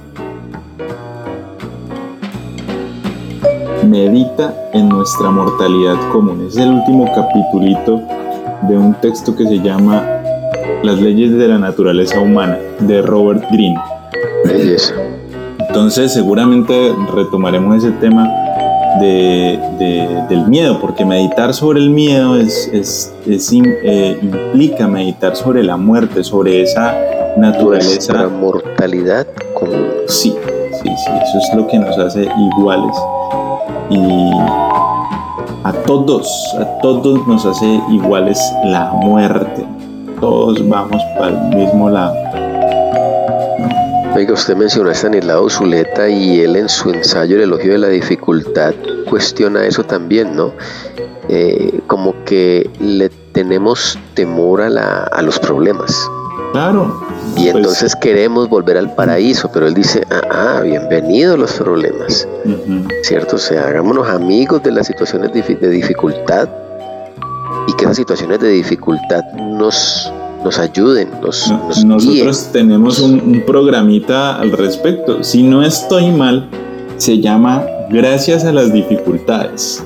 Medita 3.88 4.54
en 4.74 4.90
nuestra 4.90 5.30
mortalidad 5.30 5.96
común. 6.12 6.48
Es 6.48 6.58
el 6.58 6.72
último 6.72 7.06
capitulito 7.16 8.02
de 8.68 8.78
un 8.78 8.94
texto 8.96 9.36
que 9.36 9.48
se 9.48 9.60
llama 9.60 10.04
Las 10.84 11.00
leyes 11.00 11.32
de 11.32 11.48
la 11.48 11.60
naturaleza 11.60 12.20
humana 12.20 12.58
de 12.80 13.02
Robert 13.02 13.44
Greene. 13.52 13.80
Entonces 15.76 16.14
seguramente 16.14 16.96
retomaremos 17.14 17.84
ese 17.84 17.92
tema 17.92 18.34
de, 19.02 19.60
del 20.30 20.48
miedo, 20.48 20.80
porque 20.80 21.04
meditar 21.04 21.54
sobre 21.54 21.82
el 21.82 21.90
miedo 21.90 22.38
es, 22.38 22.70
es, 22.72 23.14
eh, 23.28 24.18
implica 24.22 24.88
meditar 24.88 25.36
sobre 25.36 25.64
la 25.64 25.76
muerte, 25.76 26.24
sobre 26.24 26.62
esa 26.62 26.96
naturaleza. 27.36 28.14
la 28.14 28.30
mortalidad 28.30 29.28
común. 29.54 29.88
Sí, 30.08 30.34
sí, 30.82 30.90
sí, 30.90 31.12
eso 31.22 31.40
es 31.40 31.58
lo 31.58 31.68
que 31.68 31.78
nos 31.78 31.98
hace 31.98 32.22
iguales. 32.24 32.96
Y 33.90 34.32
a 35.66 35.74
todos, 35.86 36.56
a 36.58 36.64
todos 36.82 37.28
nos 37.28 37.46
hace 37.46 37.82
iguales 37.92 38.40
la 38.64 38.94
muerte. 38.94 39.66
Todos 40.22 40.66
vamos 40.70 41.02
para 41.20 41.50
el 41.50 41.58
mismo 41.58 41.90
lado. 41.90 42.25
Oiga, 44.16 44.32
usted 44.32 44.56
mencionó 44.56 44.90
a 44.90 44.94
Stanislao 44.94 45.50
Zuleta 45.50 46.08
y 46.08 46.40
él 46.40 46.56
en 46.56 46.70
su 46.70 46.90
ensayo 46.90 47.36
El 47.36 47.42
elogio 47.42 47.74
de 47.74 47.80
la 47.80 47.90
dificultad 47.90 48.74
cuestiona 49.10 49.66
eso 49.66 49.84
también, 49.84 50.38
¿no? 50.38 50.54
Eh, 51.28 51.82
como 51.88 52.24
que 52.24 52.70
le 52.80 53.10
tenemos 53.10 54.00
temor 54.14 54.62
a, 54.62 54.70
la, 54.70 55.04
a 55.04 55.22
los 55.22 55.38
problemas. 55.38 56.10
Claro. 56.54 57.06
Y 57.36 57.44
pues 57.44 57.56
entonces 57.56 57.94
queremos 57.98 58.48
volver 58.48 58.78
al 58.78 58.96
paraíso, 58.96 59.52
pero 59.52 59.68
él 59.68 59.74
dice, 59.74 60.08
ah, 60.10 60.22
ah 60.32 60.62
bienvenidos 60.62 61.38
los 61.38 61.52
problemas, 61.52 62.26
¿cierto? 63.04 63.36
O 63.36 63.40
sea, 63.40 63.68
hagámonos 63.68 64.08
amigos 64.08 64.64
de 64.64 64.72
las 64.72 64.88
situaciones 64.88 65.34
de 65.34 65.70
dificultad 65.70 66.48
y 67.68 67.74
que 67.74 67.84
esas 67.84 67.98
situaciones 67.98 68.40
de 68.40 68.48
dificultad 68.48 69.24
nos 69.34 70.10
nos 70.46 70.60
ayuden, 70.60 71.10
nos, 71.22 71.52
Nosotros 71.84 72.50
tenemos 72.54 73.00
un, 73.00 73.44
programita 73.48 74.36
al 74.36 74.52
respecto. 74.52 75.24
Si 75.24 75.42
no 75.42 75.64
estoy 75.64 76.12
mal, 76.12 76.48
se 76.98 77.20
llama 77.20 77.66
Gracias 77.90 78.46
a 78.46 78.52
las 78.52 78.72
dificultades. 78.72 79.84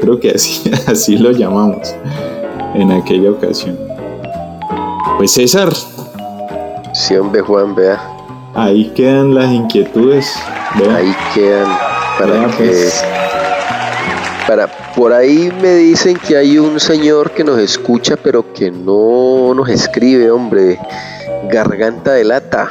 Creo 0.00 0.20
que 0.20 0.32
así, 0.32 0.70
así 0.86 1.16
lo 1.16 1.30
llamamos 1.30 1.94
en 2.74 2.92
aquella 2.92 3.30
ocasión. 3.30 3.78
Pues 5.16 5.32
César. 5.32 5.72
Sí, 6.92 7.16
hombre 7.16 7.40
Juan, 7.40 7.74
vea. 7.74 7.98
Ahí 8.54 8.92
quedan 8.94 9.34
las 9.34 9.50
inquietudes. 9.50 10.30
Ahí 10.94 11.14
quedan 11.34 11.68
para 12.18 12.48
que... 12.58 12.64
Pues. 12.64 13.02
Para, 14.46 14.68
por 14.94 15.12
ahí 15.12 15.52
me 15.60 15.74
dicen 15.74 16.16
que 16.16 16.36
hay 16.36 16.58
un 16.58 16.78
señor 16.78 17.32
que 17.32 17.42
nos 17.42 17.58
escucha, 17.58 18.16
pero 18.16 18.52
que 18.52 18.70
no 18.70 19.52
nos 19.54 19.68
escribe, 19.68 20.30
hombre. 20.30 20.78
Garganta 21.50 22.12
de 22.12 22.24
lata. 22.24 22.68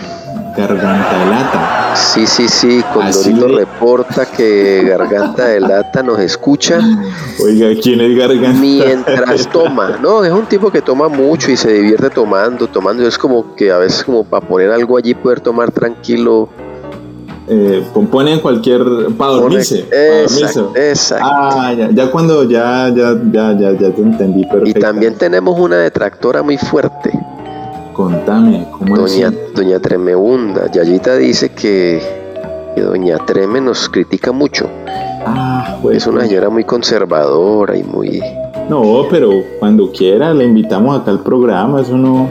Garganta 0.58 1.20
de 1.20 1.26
lata. 1.26 1.96
Sí, 1.96 2.26
sí, 2.28 2.48
sí. 2.48 2.82
Condorito 2.94 3.48
reporta 3.48 4.26
que 4.26 4.84
Garganta 4.86 5.46
de 5.48 5.60
lata 5.60 6.02
nos 6.02 6.20
escucha. 6.20 6.80
Oiga, 7.44 7.68
¿quién 7.82 8.00
es 8.00 8.18
Garganta? 8.18 8.60
Mientras 8.60 9.48
toma. 9.52 9.98
No, 10.02 10.24
es 10.24 10.32
un 10.32 10.46
tipo 10.46 10.72
que 10.72 10.82
toma 10.82 11.10
mucho 11.10 11.52
y 11.52 11.58
se 11.58 11.74
divierte 11.74 12.10
tomando, 12.10 12.68
tomando. 12.68 13.06
Es 13.06 13.18
como 13.18 13.54
que 13.56 13.72
a 13.72 13.78
veces 13.78 14.04
como 14.04 14.24
para 14.24 14.48
poner 14.48 14.72
algo 14.72 14.98
allí 14.98 15.14
poder 15.14 15.42
tomar 15.42 15.72
tranquilo 15.72 16.50
eh, 17.48 17.84
ponen 18.12 18.40
cualquier 18.40 18.84
para 19.18 19.32
dormirse. 19.34 19.86
Exacto, 19.92 20.72
exacto. 20.76 21.26
Ah, 21.30 21.74
ya, 21.78 21.92
ya, 21.92 22.12
cuando 22.12 22.44
ya, 22.44 22.90
ya, 22.90 23.20
ya, 23.32 23.58
ya, 23.58 23.72
ya 23.72 23.92
te 23.92 24.02
entendí 24.02 24.44
perfecto. 24.46 24.80
Y 24.80 24.82
también 24.82 25.16
tenemos 25.16 25.60
una 25.60 25.78
detractora 25.78 26.42
muy 26.42 26.58
fuerte. 26.58 27.12
Contame, 27.94 28.68
¿cómo 28.72 28.98
doña, 28.98 29.28
es? 29.30 29.54
Doña 29.56 29.80
Tremeunda. 29.80 30.70
Yayita 30.72 31.16
dice 31.16 31.50
que, 31.50 32.02
que 32.76 32.82
Doña 32.82 33.18
Treme 33.20 33.62
nos 33.62 33.88
critica 33.88 34.32
mucho. 34.32 34.68
Ah, 35.26 35.78
pues, 35.82 35.98
es 35.98 36.08
una 36.08 36.22
señora 36.22 36.50
muy 36.50 36.64
conservadora 36.64 37.78
y 37.78 37.84
muy... 37.84 38.22
No, 38.70 39.06
pero 39.10 39.30
cuando 39.60 39.92
quiera 39.92 40.34
le 40.34 40.46
invitamos 40.46 41.00
acá 41.00 41.12
al 41.12 41.22
programa, 41.22 41.82
eso 41.82 41.96
no... 41.96 42.28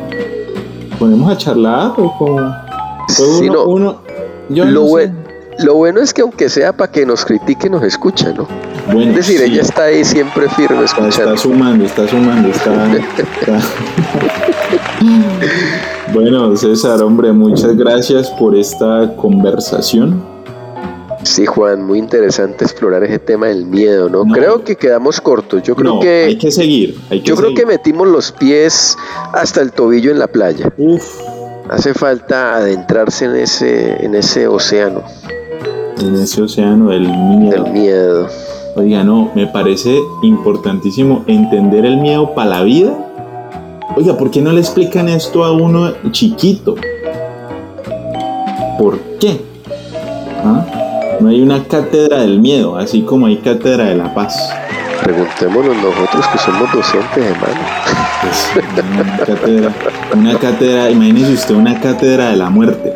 Ponemos 0.99 1.31
a 1.33 1.37
charlar 1.37 1.93
o 1.97 2.15
como... 2.19 2.53
uno, 3.67 3.97
yo 4.49 4.64
lo, 4.64 4.86
lo 5.59 5.74
bueno 5.74 6.01
es 6.01 6.12
que 6.12 6.22
aunque 6.22 6.49
sea 6.49 6.72
para 6.72 6.90
que 6.90 7.07
nos 7.07 7.24
critique, 7.24 7.68
nos 7.70 7.82
escucha, 7.82 8.32
¿no? 8.32 8.49
Bueno, 8.86 9.11
es 9.11 9.16
decir, 9.16 9.40
ella 9.40 9.62
está 9.62 9.84
ahí 9.84 10.05
siempre 10.05 10.49
firme 10.51 10.84
escuchando. 10.84 11.34
Está 11.34 11.36
sumando, 11.36 11.84
está 11.84 12.09
sumando, 12.09 12.49
está... 12.49 12.88
bueno, 16.12 16.57
César, 16.57 17.03
hombre, 17.03 17.32
muchas 17.32 17.76
gracias 17.76 18.30
por 18.30 18.57
esta 18.57 19.14
conversación. 19.16 20.34
Sí, 21.22 21.47
Juan, 21.47 21.82
muy 21.82 21.99
interesante 21.99 22.64
explorar 22.64 23.03
ese 23.03 23.18
tema 23.18 23.47
del 23.47 23.64
miedo, 23.64 24.11
¿no? 24.11 24.24
creo 24.24 24.62
que 24.62 24.76
quedamos 24.76 25.22
cortos. 25.22 25.62
Yo 25.62 25.74
creo 25.74 25.99
que 26.01 26.24
hay 26.24 26.36
que 26.36 26.53
seguir. 26.53 26.99
yo 27.22 27.34
creo 27.34 27.55
que 27.55 27.64
metimos 27.64 28.07
los 28.07 28.30
pies 28.32 28.97
hasta 29.32 29.62
el 29.62 29.72
tobillo 29.72 30.11
en 30.11 30.18
la 30.18 30.26
playa. 30.26 30.70
Uf. 30.76 31.34
Hace 31.69 31.95
falta 31.95 32.57
adentrarse 32.57 33.25
en 33.25 33.37
ese, 33.37 34.05
en 34.05 34.15
ese 34.15 34.47
océano. 34.47 35.03
En 35.99 36.15
ese 36.17 36.43
océano 36.43 36.91
del 36.91 37.09
miedo. 37.09 37.65
Del 37.65 37.73
miedo. 37.73 38.29
Oiga, 38.77 39.05
no, 39.05 39.31
me 39.35 39.47
parece 39.47 39.99
importantísimo 40.23 41.25
entender 41.27 41.87
el 41.87 41.97
miedo 41.97 42.35
para 42.35 42.51
la 42.51 42.62
vida. 42.62 42.93
Oiga, 43.97 44.17
¿por 44.17 44.31
qué 44.31 44.43
no 44.43 44.53
le 44.53 44.61
explican 44.61 45.09
esto 45.09 45.45
a 45.45 45.53
uno 45.53 45.93
chiquito? 46.11 46.75
¿Por 48.79 48.99
qué? 49.21 49.41
¿Ah? 50.45 50.67
No 51.21 51.29
hay 51.29 51.41
una 51.41 51.65
cátedra 51.65 52.21
del 52.21 52.41
miedo, 52.41 52.77
así 52.77 53.03
como 53.03 53.27
hay 53.27 53.37
cátedra 53.37 53.85
de 53.85 53.95
la 53.95 54.12
paz. 54.12 54.37
Preguntémonos 55.03 55.77
nosotros 55.77 56.27
que 56.29 56.39
somos 56.39 56.73
docentes, 56.73 57.25
hermano. 57.25 58.03
Pues, 58.25 58.49
una 58.95 59.18
cátedra, 59.18 59.75
una 60.16 60.39
cátedra, 60.39 60.91
imagínese 60.91 61.35
usted 61.35 61.55
una 61.55 61.79
cátedra 61.79 62.31
de 62.31 62.37
la 62.37 62.49
muerte. 62.49 62.95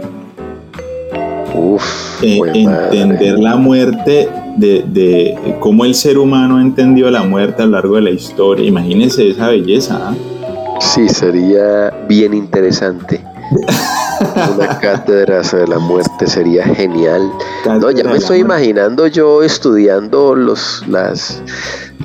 Uf, 1.54 2.22
eh, 2.22 2.40
entender 2.54 3.38
la 3.38 3.56
muerte 3.56 4.28
de, 4.56 4.84
de, 4.86 5.56
cómo 5.60 5.84
el 5.84 5.94
ser 5.94 6.18
humano 6.18 6.56
ha 6.56 6.62
entendido 6.62 7.10
la 7.10 7.24
muerte 7.24 7.62
a 7.62 7.66
lo 7.66 7.72
largo 7.72 7.96
de 7.96 8.02
la 8.02 8.10
historia. 8.10 8.66
Imagínese 8.66 9.28
esa 9.28 9.48
belleza. 9.48 9.98
¿ah? 10.00 10.14
Sí, 10.80 11.08
sería 11.08 11.92
bien 12.08 12.32
interesante. 12.32 13.20
Una 14.54 14.78
cátedra 14.78 15.42
de 15.42 15.66
la 15.66 15.78
muerte 15.78 16.26
sería 16.26 16.64
genial. 16.64 17.30
No, 17.80 17.90
ya 17.90 18.04
me 18.04 18.16
estoy 18.16 18.38
imaginando 18.38 19.06
yo 19.06 19.42
estudiando 19.42 20.34
los, 20.34 20.84
las, 20.88 21.42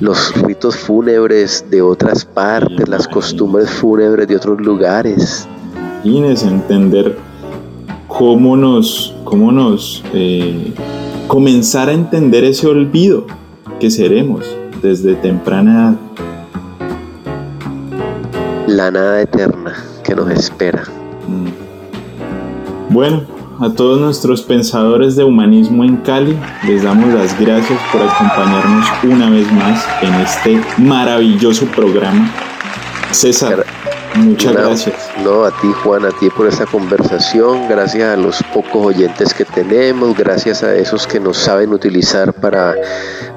los 0.00 0.32
ritos 0.42 0.76
fúnebres 0.76 1.64
de 1.70 1.82
otras 1.82 2.24
partes, 2.24 2.88
las 2.88 3.08
costumbres 3.08 3.70
fúnebres 3.70 4.28
de 4.28 4.36
otros 4.36 4.60
lugares. 4.60 5.48
Imagínese 6.04 6.48
entender 6.48 7.16
cómo 8.06 8.56
nos, 8.56 9.14
cómo 9.24 9.50
nos 9.50 10.04
eh, 10.12 10.72
comenzar 11.26 11.88
a 11.88 11.92
entender 11.92 12.44
ese 12.44 12.66
olvido 12.66 13.26
que 13.80 13.90
seremos 13.90 14.44
desde 14.82 15.14
temprana 15.16 15.72
edad. 15.74 15.94
La 18.66 18.90
nada 18.90 19.20
eterna 19.20 19.74
que 20.02 20.14
nos 20.14 20.30
espera. 20.30 20.84
Bueno, 22.90 23.22
a 23.60 23.70
todos 23.70 24.00
nuestros 24.00 24.42
pensadores 24.42 25.16
de 25.16 25.24
humanismo 25.24 25.84
en 25.84 25.96
Cali, 25.98 26.36
les 26.66 26.82
damos 26.82 27.12
las 27.14 27.38
gracias 27.38 27.80
por 27.92 28.02
acompañarnos 28.02 28.86
una 29.04 29.30
vez 29.30 29.50
más 29.52 29.84
en 30.02 30.14
este 30.14 30.60
maravilloso 30.78 31.66
programa. 31.66 32.30
César, 33.10 33.64
muchas 34.16 34.52
gracias. 34.52 35.13
No, 35.22 35.44
a 35.44 35.50
ti 35.50 35.68
Juan, 35.82 36.04
a 36.04 36.10
ti 36.10 36.28
por 36.30 36.46
esta 36.46 36.66
conversación, 36.66 37.68
gracias 37.68 38.08
a 38.08 38.16
los 38.16 38.42
pocos 38.52 38.86
oyentes 38.86 39.32
que 39.32 39.44
tenemos, 39.44 40.16
gracias 40.16 40.62
a 40.62 40.74
esos 40.74 41.06
que 41.06 41.20
nos 41.20 41.36
saben 41.36 41.72
utilizar 41.72 42.32
para 42.32 42.74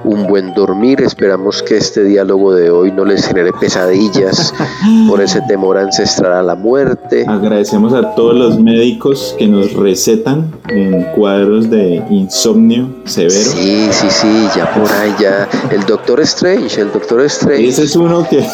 un 0.03 0.25
buen 0.27 0.53
dormir. 0.53 1.01
Esperamos 1.01 1.61
que 1.61 1.77
este 1.77 2.03
diálogo 2.03 2.53
de 2.53 2.69
hoy 2.69 2.91
no 2.91 3.05
les 3.05 3.27
genere 3.27 3.51
pesadillas 3.53 4.53
por 5.07 5.21
ese 5.21 5.41
temor 5.41 5.77
ancestral 5.77 6.33
a 6.33 6.43
la 6.43 6.55
muerte. 6.55 7.25
Agradecemos 7.27 7.93
a 7.93 8.15
todos 8.15 8.35
los 8.35 8.59
médicos 8.59 9.35
que 9.37 9.47
nos 9.47 9.73
recetan 9.73 10.51
en 10.69 11.03
cuadros 11.15 11.69
de 11.69 12.03
insomnio 12.09 12.89
severo. 13.05 13.51
Sí, 13.51 13.87
sí, 13.91 14.07
sí, 14.09 14.47
ya 14.55 14.73
por 14.73 14.91
ahí 14.91 15.13
ya. 15.19 15.47
El 15.71 15.85
Doctor 15.85 16.21
Strange, 16.21 16.81
el 16.81 16.91
Doctor 16.91 17.21
Strange. 17.21 17.67
Ese 17.67 17.83
es 17.83 17.95
uno 17.95 18.27
que... 18.27 18.45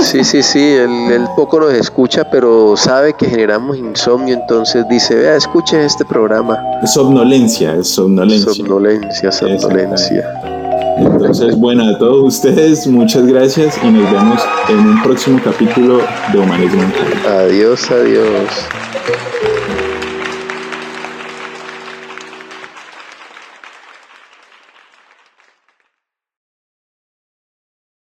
sí, 0.00 0.24
sí, 0.24 0.42
sí, 0.42 0.60
él, 0.60 1.24
poco 1.36 1.60
nos 1.60 1.72
escucha, 1.72 2.28
pero 2.30 2.71
sabe 2.76 3.14
que 3.14 3.26
generamos 3.26 3.76
insomnio, 3.76 4.34
entonces 4.34 4.84
dice, 4.88 5.14
vea, 5.14 5.36
escuche 5.36 5.84
este 5.84 6.04
programa. 6.04 6.58
Es 6.82 6.92
somnolencia, 6.92 7.74
es 7.74 7.88
somnolencia. 7.88 8.52
Somnolencia, 8.52 9.32
somnolencia. 9.32 10.42
Entonces, 10.98 11.58
bueno, 11.58 11.84
a 11.84 11.98
todos 11.98 12.34
ustedes, 12.34 12.86
muchas 12.86 13.26
gracias 13.26 13.78
y 13.82 13.86
nos 13.88 14.10
vemos 14.12 14.40
en 14.68 14.78
un 14.78 15.02
próximo 15.02 15.40
capítulo 15.42 16.00
de 16.32 16.38
Humanismo. 16.38 16.82
Adiós, 17.26 17.90
adiós. 17.90 18.91